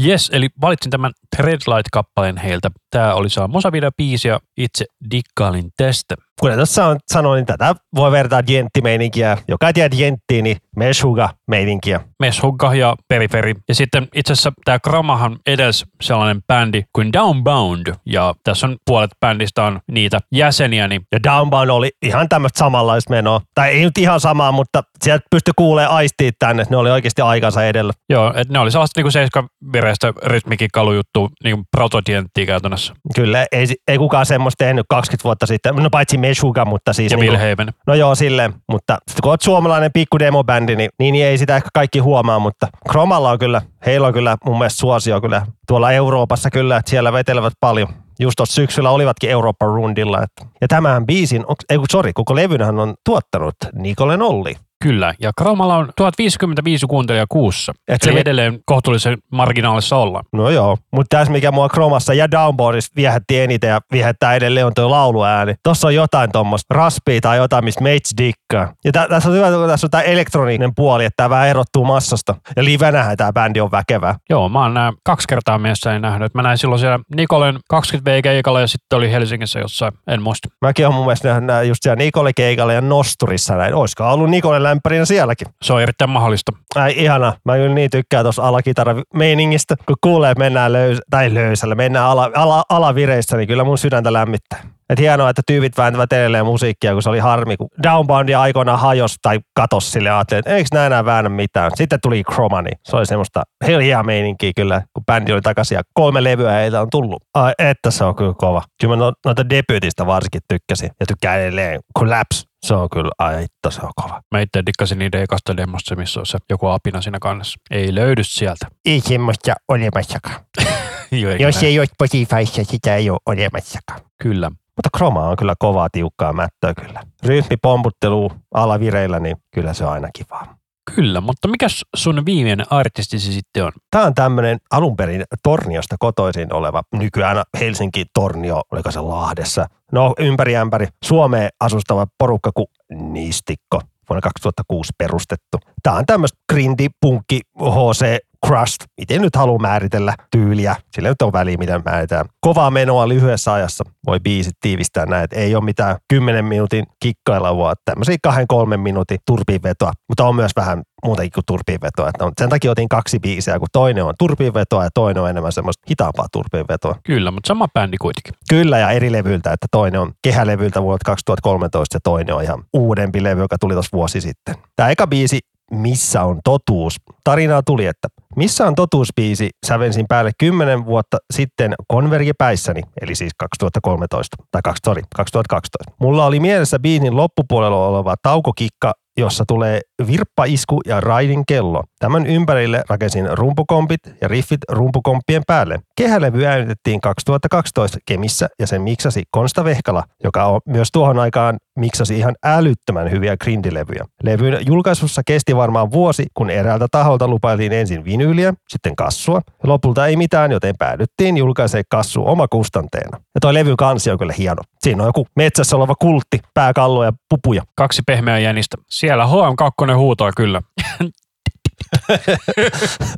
[0.04, 2.70] Yes, eli valitsin tämän Treadlight-kappaleen heiltä.
[2.90, 6.14] Tämä oli saa Mosavideo-biisi ja itse dikkailin tästä.
[6.40, 9.38] Kuten tässä on sanoin, niin tätä voi vertaa jenttimeininkiä.
[9.48, 12.00] Joka ei tiedä jenttiä, niin meshuga-meininkiä.
[12.20, 13.54] Meshuga ja periferi.
[13.68, 17.86] Ja sitten itse asiassa tämä Kramahan edes sellainen bändi kuin Downbound.
[18.06, 20.88] Ja tässä on puolet bändistä on niitä jäseniä.
[20.88, 21.02] Niin...
[21.12, 23.40] Ja Downbound oli ihan tämmöistä samanlaista menoa.
[23.54, 27.22] Tai ei nyt ihan samaa, mutta sieltä pystyi kuulee aistiin tänne, että ne oli oikeasti
[27.22, 27.92] aikansa edellä.
[28.08, 29.48] Joo, että ne oli sellaista niinku 7
[29.88, 32.94] hirveästä rytmikikkailujuttu, niin protodienttiä käytännössä.
[33.14, 37.12] Kyllä, ei, ei kukaan semmoista tehnyt 20 vuotta sitten, no paitsi Meshuga, mutta siis...
[37.12, 41.12] Ja niin kuin, no joo, silleen, mutta sitten kun olet suomalainen pikku demobändi, niin, niin,
[41.12, 44.78] niin ei sitä ehkä kaikki huomaa, mutta Kromalla on kyllä, heillä on kyllä mun mielestä
[44.78, 47.88] suosio kyllä tuolla Euroopassa kyllä, että siellä vetelevät paljon
[48.20, 50.22] just tuossa syksyllä olivatkin Euroopan rundilla.
[50.22, 50.54] Että.
[50.60, 54.56] Ja tämähän biisin, ei kun sori, koko levynhän on tuottanut Nikolen Olli.
[54.82, 57.72] Kyllä, ja Chromalla on 1055 kuuntelijaa kuussa.
[57.88, 60.24] Et se Eli me- edelleen kohtuullisen marginaalissa ollaan.
[60.32, 64.72] No joo, mutta tässä mikä mua Chromassa ja Downboardissa viehätti eniten ja viehättää edelleen on
[64.74, 65.54] tuo lauluääni.
[65.62, 68.72] Tossa on jotain tuommoista raspia tai jotain, mistä mates dikkaa.
[68.84, 71.84] Ja tä, tässä on hyvä, kun tässä on tämä elektroninen puoli, että tämä vähän erottuu
[71.84, 72.34] massasta.
[72.56, 74.14] Ja livenähän tämä bändi on väkevää.
[74.30, 76.34] Joo, mä oon nää kaksi kertaa mielessäni nähnyt.
[76.34, 80.48] Mä näin silloin siellä Nikolen 20 v keikalla ja sitten oli Helsingissä jossain, en muista.
[80.62, 83.74] Mäkin on mun mielestä nähnyt nää just siellä Nikole keikalla ja Nosturissa näin.
[83.74, 85.48] Olisiko ollut Nikole lämpärinä sielläkin?
[85.62, 86.52] Se on erittäin mahdollista.
[86.74, 87.32] Ai ihana.
[87.44, 89.76] Mä kyllä niin tykkään tuossa alakitara-meiningistä.
[89.86, 94.12] Kun kuulee, että mennään löys- tai löysällä, mennään ala, ala, alavireissä, niin kyllä mun sydäntä
[94.12, 94.62] lämmittää.
[94.90, 99.16] Et hienoa, että tyypit vääntävät edelleen musiikkia, kun se oli harmi, kun Downboundi aikoinaan hajos
[99.22, 100.10] tai katos sille.
[100.10, 101.70] Ajattelin, että eikö nää enää väännä mitään.
[101.74, 102.70] Sitten tuli Chromani.
[102.84, 106.90] Se oli semmoista hiljaa meininkiä kyllä, kun bändi oli takaisin ja kolme levyä heiltä on
[106.90, 107.22] tullut.
[107.34, 108.62] Ai, että se on kyllä kova.
[108.80, 111.80] Kyllä mä no, noita debyytistä varsinkin tykkäsin ja tykkään edelleen.
[111.98, 114.22] Collapse, se on kyllä, ai että se on kova.
[114.34, 117.60] Mä itse dikkasin niiden ekasta demosta, missä on se joku apina siinä kannessa.
[117.70, 118.66] Ei löydy sieltä.
[118.84, 120.40] Ei semmoista olemassakaan.
[121.10, 121.66] Joo, Jos näin.
[121.66, 124.00] ei ole Spotifyssa, sitä ei ole olemassakaan.
[124.22, 124.50] Kyllä.
[124.50, 127.02] Mutta Chroma on kyllä kovaa, tiukkaa mättöä kyllä.
[127.22, 130.57] Rytmi pomputtelu alavireillä, niin kyllä se on aina kivaa.
[130.94, 133.72] Kyllä, mutta mikäs sun viimeinen artistisi sitten on?
[133.90, 139.66] Tämä on tämmöinen alun perin Torniosta kotoisin oleva, nykyään Helsinki Tornio, oliko se Lahdessa.
[139.92, 145.58] No ympäri ämpäri Suomeen asustava porukka kuin Nistikko, vuonna 2006 perustettu.
[145.82, 148.76] Tämä on tämmöistä grindy, punkki, HC, crust.
[149.00, 150.76] Miten nyt haluaa määritellä tyyliä?
[150.94, 152.26] Sillä nyt on väliä, miten määritään.
[152.40, 153.84] Kovaa menoa lyhyessä ajassa.
[154.06, 158.80] Voi biisit tiivistää näin, että ei ole mitään 10 minuutin kikkailua, vaan tämmöisiä kahden kolmen
[158.80, 159.92] minuutin turpiinvetoa.
[160.08, 162.08] Mutta on myös vähän muutenkin kuin turpiinvetoa.
[162.08, 165.52] Että on- sen takia otin kaksi biisiä, kun toinen on turpiinvetoa ja toinen on enemmän
[165.52, 166.94] semmoista hitaampaa turpiinvetoa.
[167.06, 168.34] Kyllä, mutta sama bändi kuitenkin.
[168.48, 173.22] Kyllä ja eri levyltä, että toinen on kehälevyltä vuodelta 2013 ja toinen on ihan uudempi
[173.22, 174.54] levy, joka tuli tuossa vuosi sitten.
[174.76, 175.38] Tämä eka biisi,
[175.70, 176.96] missä on totuus?
[177.24, 178.08] Tarinaa tuli, että
[178.38, 179.50] Missä on totuuspiisi?
[179.66, 185.96] Sävensin päälle 10 vuotta sitten konvergi päissäni, eli siis 2013, tai 2, sorry, 2012.
[186.00, 191.84] Mulla oli mielessä biisin loppupuolella oleva taukokikka, jossa tulee virppaisku ja raidin kello.
[191.98, 195.78] Tämän ympärille rakensin rumpukompit ja riffit rumpukomppien päälle.
[195.96, 202.18] Kehälevy äänitettiin 2012 Kemissä ja sen miksasi Konsta Vehkala, joka on myös tuohon aikaan miksasi
[202.18, 204.04] ihan älyttömän hyviä grindilevyjä.
[204.22, 209.40] Levyn julkaisussa kesti varmaan vuosi, kun eräältä taholta lupailtiin ensin vinyyliä, sitten kassua.
[209.46, 213.18] Ja lopulta ei mitään, joten päädyttiin julkaisee kassu oma kustanteena.
[213.34, 214.62] Ja toi levy kansi on kyllä hieno.
[214.80, 217.62] Siinä on joku metsässä oleva kultti, pääkallo ja pupuja.
[217.74, 218.76] Kaksi pehmeää jänistä.
[218.90, 220.62] Siellä HM2 huutaa kyllä.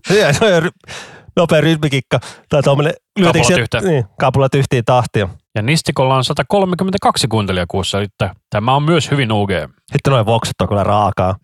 [0.39, 0.95] Se on ry-
[1.37, 2.21] nopea rytmikikka.
[2.49, 3.85] Tai tuommoinen Kapulat yhteen.
[3.85, 5.29] Niin, kapulat yhteen tahtia.
[5.55, 9.51] Ja Nistikolla on 132 kuuntelijaa kuussa, että tämä on myös hyvin UG.
[9.93, 11.37] Sitten noin vokset on kyllä raakaa.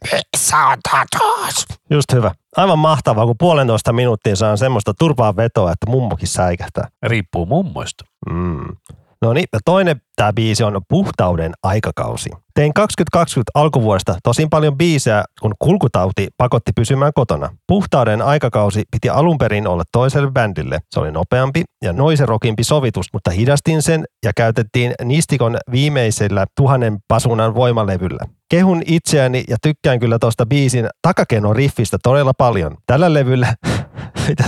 [1.91, 2.35] Just hyvä.
[2.57, 6.89] Aivan mahtavaa, kun puolentoista minuuttia saa semmoista turpaa vetoa, että mummokin säikähtää.
[7.03, 8.05] Riippuu mummoista.
[8.31, 8.77] Mm.
[9.23, 12.31] No niin, ja toinen tämä biisi on Puhtauden aikakausi.
[12.55, 17.49] Tein 2020 alkuvuodesta tosin paljon biisejä, kun kulkutauti pakotti pysymään kotona.
[17.69, 20.79] Puhtauden aikakausi piti alun perin olla toiselle bändille.
[20.91, 27.55] Se oli nopeampi ja noiserokimpi sovitus, mutta hidastin sen ja käytettiin Nistikon viimeisellä tuhannen pasunan
[27.55, 28.25] voimalevyllä.
[28.51, 32.77] Kehun itseäni ja tykkään kyllä tuosta biisin takakenon riffistä todella paljon.
[32.87, 33.55] Tällä levyllä,
[34.29, 34.45] mitä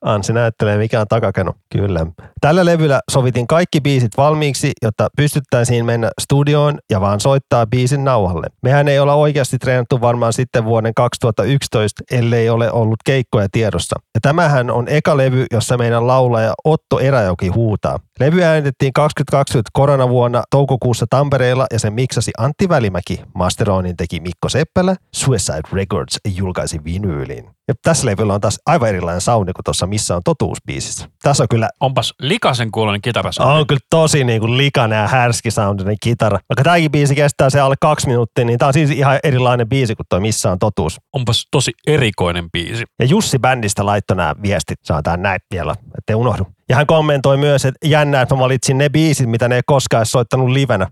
[0.00, 1.52] Ansi näyttelee mikä on takakeno.
[1.72, 2.06] Kyllä.
[2.40, 8.46] Tällä levyllä sovitin kaikki biisit valmiiksi, jotta pystyttäisiin mennä studioon ja vaan soittaa biisin nauhalle.
[8.62, 14.00] Mehän ei olla oikeasti treenattu varmaan sitten vuoden 2011, ellei ole ollut keikkoja tiedossa.
[14.14, 17.98] Ja tämähän on eka levy, jossa meidän laulaja Otto Eräjoki huutaa.
[18.20, 23.20] Levy äänitettiin 2020 koronavuonna toukokuussa Tampereella ja sen miksasi Antti Välimäki.
[23.34, 24.96] Masteroinnin teki Mikko Seppälä.
[25.14, 27.44] Suicide Records julkaisi vinyylin.
[27.68, 31.08] Ja tässä levyllä on taas aivan erilainen soundi kuin tuossa Missä on totuusbiisissä.
[31.22, 33.44] Tässä on kyllä Onpas likasen kuulonen kitarassa.
[33.44, 36.38] on kyllä tosi niin kuin likainen ja härski soundinen kitara.
[36.48, 39.94] Vaikka tämäkin biisi kestää se alle kaksi minuuttia, niin tämä on siis ihan erilainen biisi
[39.94, 41.00] kuin tuo Missä on totuus.
[41.12, 42.84] Onpas tosi erikoinen biisi.
[42.98, 46.55] Ja Jussi bändistä laittoi nämä viestit, sanotaan näin vielä, ettei unohdu.
[46.68, 49.98] Ja hän kommentoi myös, että jännää, että mä valitsin ne biisit, mitä ne ei koskaan
[50.00, 50.86] edes soittanut livenä.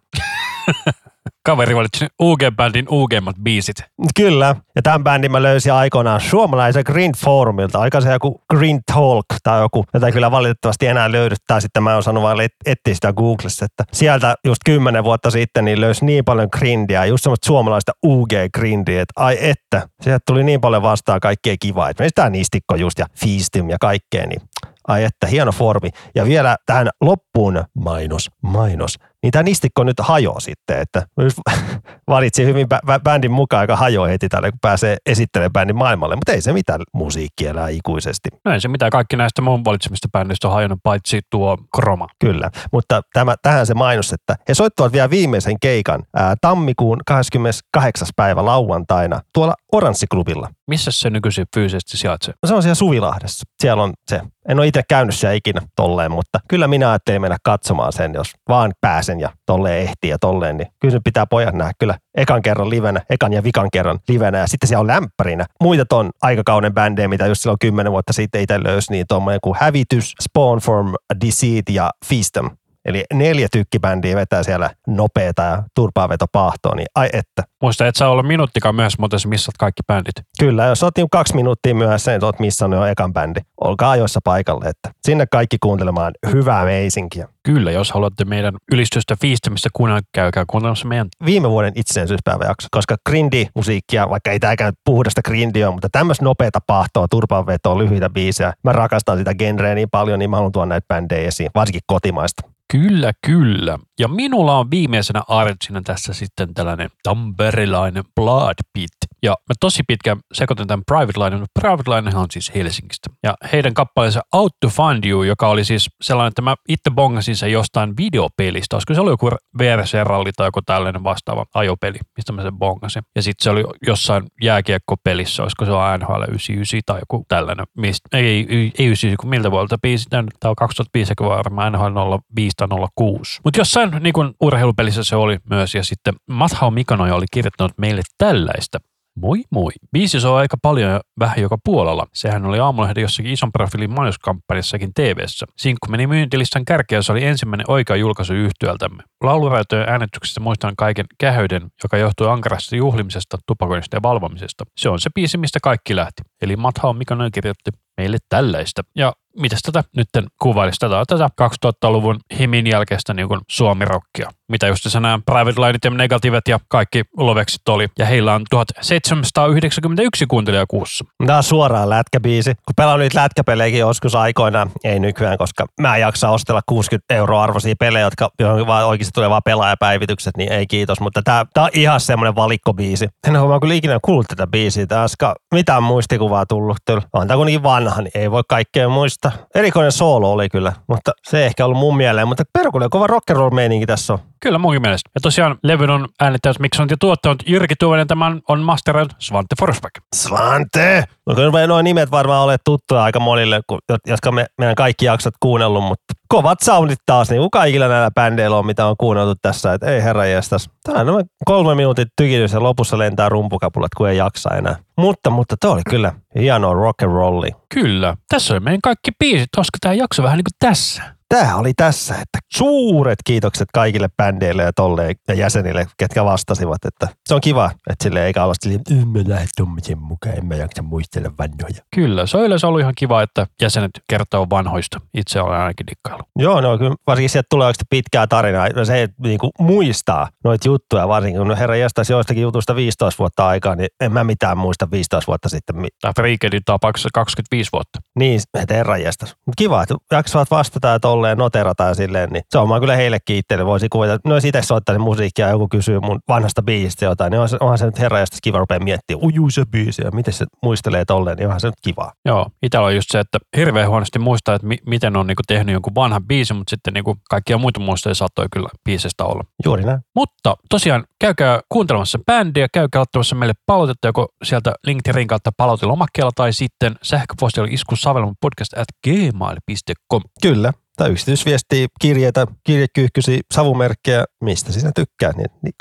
[1.46, 3.76] Kaveri valitsi UG-bändin UG-mat biisit.
[4.16, 4.56] Kyllä.
[4.76, 7.78] Ja tämän bändin mä löysin aikoinaan suomalaisen Green Forumilta.
[7.78, 11.34] Aika se joku Green Talk tai joku, jota kyllä valitettavasti enää löydy.
[11.46, 13.64] Tai sitten mä oon sanonut vaan et- etsiä sitä Googlessa.
[13.64, 19.00] Että sieltä just kymmenen vuotta sitten niin löysi niin paljon grindiä, just semmoista suomalaista UG-grindiä,
[19.00, 19.88] että ai että.
[20.02, 21.88] Sieltä tuli niin paljon vastaan kaikkea kivaa.
[21.90, 24.40] Että meistä nistikko just ja Feastim ja kaikkea, niin
[24.88, 25.90] Ai että, hieno formi.
[26.14, 28.96] Ja vielä tähän loppuun mainos, mainos.
[29.24, 31.02] Niin tämä nistikko nyt hajoaa sitten, että
[32.08, 36.16] valitsi hyvin bä- bä- bändin mukaan, joka hajoaa heti tälle, kun pääsee esittelemään bändin maailmalle.
[36.16, 38.28] Mutta ei se mitään, musiikki elää ikuisesti.
[38.44, 42.06] No ei se mitä kaikki näistä mun valitsemista bändistä on hajonnut, paitsi tuo Kroma.
[42.18, 48.08] Kyllä, mutta tämä, tähän se mainos, että he soittavat vielä viimeisen keikan ää, tammikuun 28.
[48.16, 50.48] päivä lauantaina tuolla Oranssiklubilla.
[50.66, 52.34] Missä se nykyisin fyysisesti sijaitsee?
[52.42, 53.44] No se on siellä Suvilahdessa.
[53.62, 54.20] Siellä on se.
[54.48, 58.32] En ole itse käynyt siellä ikinä tolleen, mutta kyllä minä ajattelin mennä katsomaan sen, jos
[58.48, 60.56] vaan pääsen ja tolleen ehtii ja tolleen.
[60.56, 64.38] Niin kyllä pitää pojat nähdä kyllä ekan kerran livenä, ekan ja vikan kerran livenä.
[64.38, 68.40] Ja sitten siellä on lämpärinä muita ton aikakauden bändejä, mitä just silloin kymmenen vuotta sitten
[68.40, 70.94] itse löysi, niin tuommoinen kuin Hävitys, Spawn from
[71.24, 72.50] Deceit ja Feastum.
[72.84, 77.42] Eli neljä tykkibändiä vetää siellä nopeeta ja turpaavetopaahtoa, niin ai että.
[77.62, 80.14] Muista, et saa olla minuuttikaan myöhässä, mutta sä missat kaikki bändit.
[80.38, 83.40] Kyllä, jos oot niinku kaksi minuuttia myöhässä, niin oot missannut jo ekan bändi.
[83.60, 87.28] Olkaa ajoissa paikalle, että sinne kaikki kuuntelemaan hyvää meisinkiä.
[87.42, 94.10] Kyllä, jos haluatte meidän ylistystä fiistämistä kuunnella, käykää kuuntelemassa meidän Viime vuoden itsenäisyyspäiväjakso, koska grindi-musiikkia,
[94.10, 98.52] vaikka ei tämäkään puhdasta grindia ole, mutta tämmöistä nopeata paahtoa, turpanvetoa, lyhyitä biisejä.
[98.64, 102.53] Mä rakastan sitä genreä niin paljon, niin mä haluan tuoda näitä bändejä esiin, varsinkin kotimaista.
[102.72, 103.78] Kyllä, kyllä.
[103.98, 108.90] Ja minulla on viimeisenä artsina tässä sitten tällainen tamperilainen Blood Pit.
[109.24, 113.10] Ja mä tosi pitkään sekoitin tämän Private Line, mutta Private Line on siis Helsingistä.
[113.22, 117.36] Ja heidän kappaleensa Out to Find You, joka oli siis sellainen, että mä itse bongasin
[117.36, 118.76] sen jostain videopelistä.
[118.76, 123.02] Olisiko se ollut joku VRC-ralli tai joku tällainen vastaava ajopeli, mistä mä sen bongasin.
[123.16, 127.66] Ja sitten se oli jossain jääkiekkopelissä, olisiko se on NHL 99 tai joku tällainen.
[127.76, 132.54] Mistä, ei, ei, ei 99, kun miltä vuodelta biisi, tämä on 2005 varmaan NHL 05
[132.56, 133.40] tai 06.
[133.44, 138.02] Mutta jossain niin kuin urheilupelissä se oli myös, ja sitten Mathau Mikanoja oli kirjoittanut meille
[138.18, 138.78] tällaista.
[139.20, 139.72] Moi moi.
[139.92, 142.06] Biisi soi aika paljon ja vähän joka puolella.
[142.14, 145.46] Sehän oli aamulehden jossakin ison profiilin mainoskampanjassakin TV-ssä.
[145.56, 149.02] Sinkku meni myyntilistan kärkeä, se oli ensimmäinen oikea julkaisu yhtyöltämme.
[149.24, 154.64] Lauluraitojen äänityksestä muistan kaiken kähöyden, joka johtui ankarasta juhlimisesta, tupakoinnista ja valvomisesta.
[154.80, 156.22] Se on se biisi, mistä kaikki lähti.
[156.42, 158.82] eli Matha Mikkonen kirjoitti meille tällaista.
[158.96, 160.08] Ja mitäs tätä nyt
[160.42, 160.78] kuvailisi?
[160.78, 161.28] Tätä on tätä
[161.66, 164.30] 2000-luvun himin jälkeistä niin suomirokkia.
[164.48, 167.88] Mitä just nämä private lineit ja negatiivet ja kaikki loveksit oli.
[167.98, 171.04] Ja heillä on 1791 kuuntelijaa kuussa.
[171.26, 172.54] Tämä on suoraan lätkäbiisi.
[172.54, 177.42] Kun pelaan nyt lätkäpelejäkin joskus aikoinaan, ei nykyään, koska mä en jaksa ostella 60 euroa
[177.42, 178.30] arvoisia pelejä, jotka
[178.66, 181.00] vaan oikeasti tulee vaan pelaajapäivitykset, niin ei kiitos.
[181.00, 183.08] Mutta tämä, tämä on ihan semmoinen valikkobiisi.
[183.28, 184.86] En ole kyllä ikinä kuullut tätä biisiä.
[184.86, 185.06] Tämä
[185.54, 186.76] mitään muistikuvaa tullut.
[187.12, 189.23] On tämä kuitenkin vanha, niin ei voi kaikkea muistaa.
[189.54, 192.28] Erikoinen soolo oli kyllä, mutta se ei ehkä ollut mun mieleen.
[192.28, 194.18] Mutta perkulle kova rock'n'roll meininki tässä on.
[194.44, 195.10] Kyllä munkin mielestä.
[195.14, 199.94] Ja tosiaan levyn on äänittäjät, miksi on tuottanut Jyrki Tuovainen, tämän on masteroid Svante Forsback.
[200.14, 201.04] Svante!
[201.26, 203.60] No kyllä nuo nimet varmaan ole tuttuja aika monille,
[204.06, 208.56] jotka me, meidän kaikki jaksot kuunnellut, mutta kovat soundit taas, niin kuin kaikilla näillä bändeillä
[208.56, 210.70] on, mitä on kuunneltu tässä, että ei herra jästäs.
[210.82, 214.76] Tämä on kolme minuutin tykitys ja lopussa lentää rumpukapulat, kun ei jaksa enää.
[214.98, 217.50] Mutta, mutta toi oli kyllä hieno rock and rolli.
[217.74, 218.16] Kyllä.
[218.28, 221.02] Tässä oli meidän kaikki biisit, koska tämä jakso vähän niin kuin tässä
[221.38, 227.08] tämä oli tässä, että suuret kiitokset kaikille bändeille ja tolleen ja jäsenille, ketkä vastasivat, että
[227.28, 230.54] se on kiva, että sille eikä olla silleen, en mä lähde tuommoisen mukaan, en mä
[230.54, 231.84] jaksa muistella vanhoja.
[231.94, 235.00] Kyllä, se on yleensä ollut ihan kiva, että jäsenet kertoo vanhoista.
[235.14, 236.22] Itse olen ainakin dikkailu.
[236.38, 238.68] Joo, no kyllä varsinkin sieltä tulee oikeasti pitkää tarinaa.
[238.68, 243.48] No se, niin kuin muistaa noita juttuja, varsinkin kun herra jästäisi joistakin jutusta 15 vuotta
[243.48, 245.76] aikaa, niin en mä mitään muista 15 vuotta sitten.
[246.00, 247.98] Tai Freakedin tapauksessa 25 vuotta.
[248.18, 249.34] Niin, että herra jästäisi.
[249.58, 253.36] Kiva, että jaksavat vastata ja tolleen tolleen noterataan silleen, niin se on mä kyllä heillekin
[253.36, 253.66] itselle.
[253.66, 257.40] Voisi kuvata, no jos itse soittaisin musiikkia ja joku kysyy mun vanhasta biisistä jotain, niin
[257.60, 261.04] onhan se nyt herra josta kiva rupea miettimään, ujuu se biisi ja miten se muistelee
[261.04, 262.12] tolleen, niin onhan se nyt kiva.
[262.24, 265.72] Joo, itsellä on just se, että hirveän huonosti muistaa, että mi- miten on niinku tehnyt
[265.72, 269.44] jonkun vanhan biisin, mutta sitten niinku kaikkia muita muistoja saattoi kyllä biisestä olla.
[269.64, 270.00] Juuri näin.
[270.14, 276.52] Mutta tosiaan käykää kuuntelemassa bändiä, käykää ottamassa meille palautetta joko sieltä LinkedInin kautta palautelomakkeella tai
[276.52, 280.22] sitten sähköpostilla iskusavelman podcast at gmail.com.
[280.42, 285.32] Kyllä tai yksityisviestiä, kirjeitä, kirjekyyhkysi, savumerkkejä, mistä sinä tykkää.
[285.36, 285.72] Niin, niin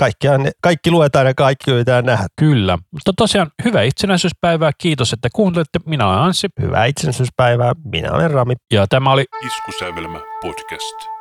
[0.62, 2.28] kaikki luetaan ja kaikki yritetään nähdä.
[2.40, 2.78] Kyllä.
[2.92, 4.72] Mutta tosiaan hyvää itsenäisyyspäivää.
[4.78, 5.80] Kiitos, että kuuntelitte.
[5.86, 6.48] Minä olen Anssi.
[6.62, 7.74] Hyvää itsenäisyyspäivää.
[7.92, 8.54] Minä olen Rami.
[8.74, 11.13] Ja tämä oli Iskusävelmä podcast.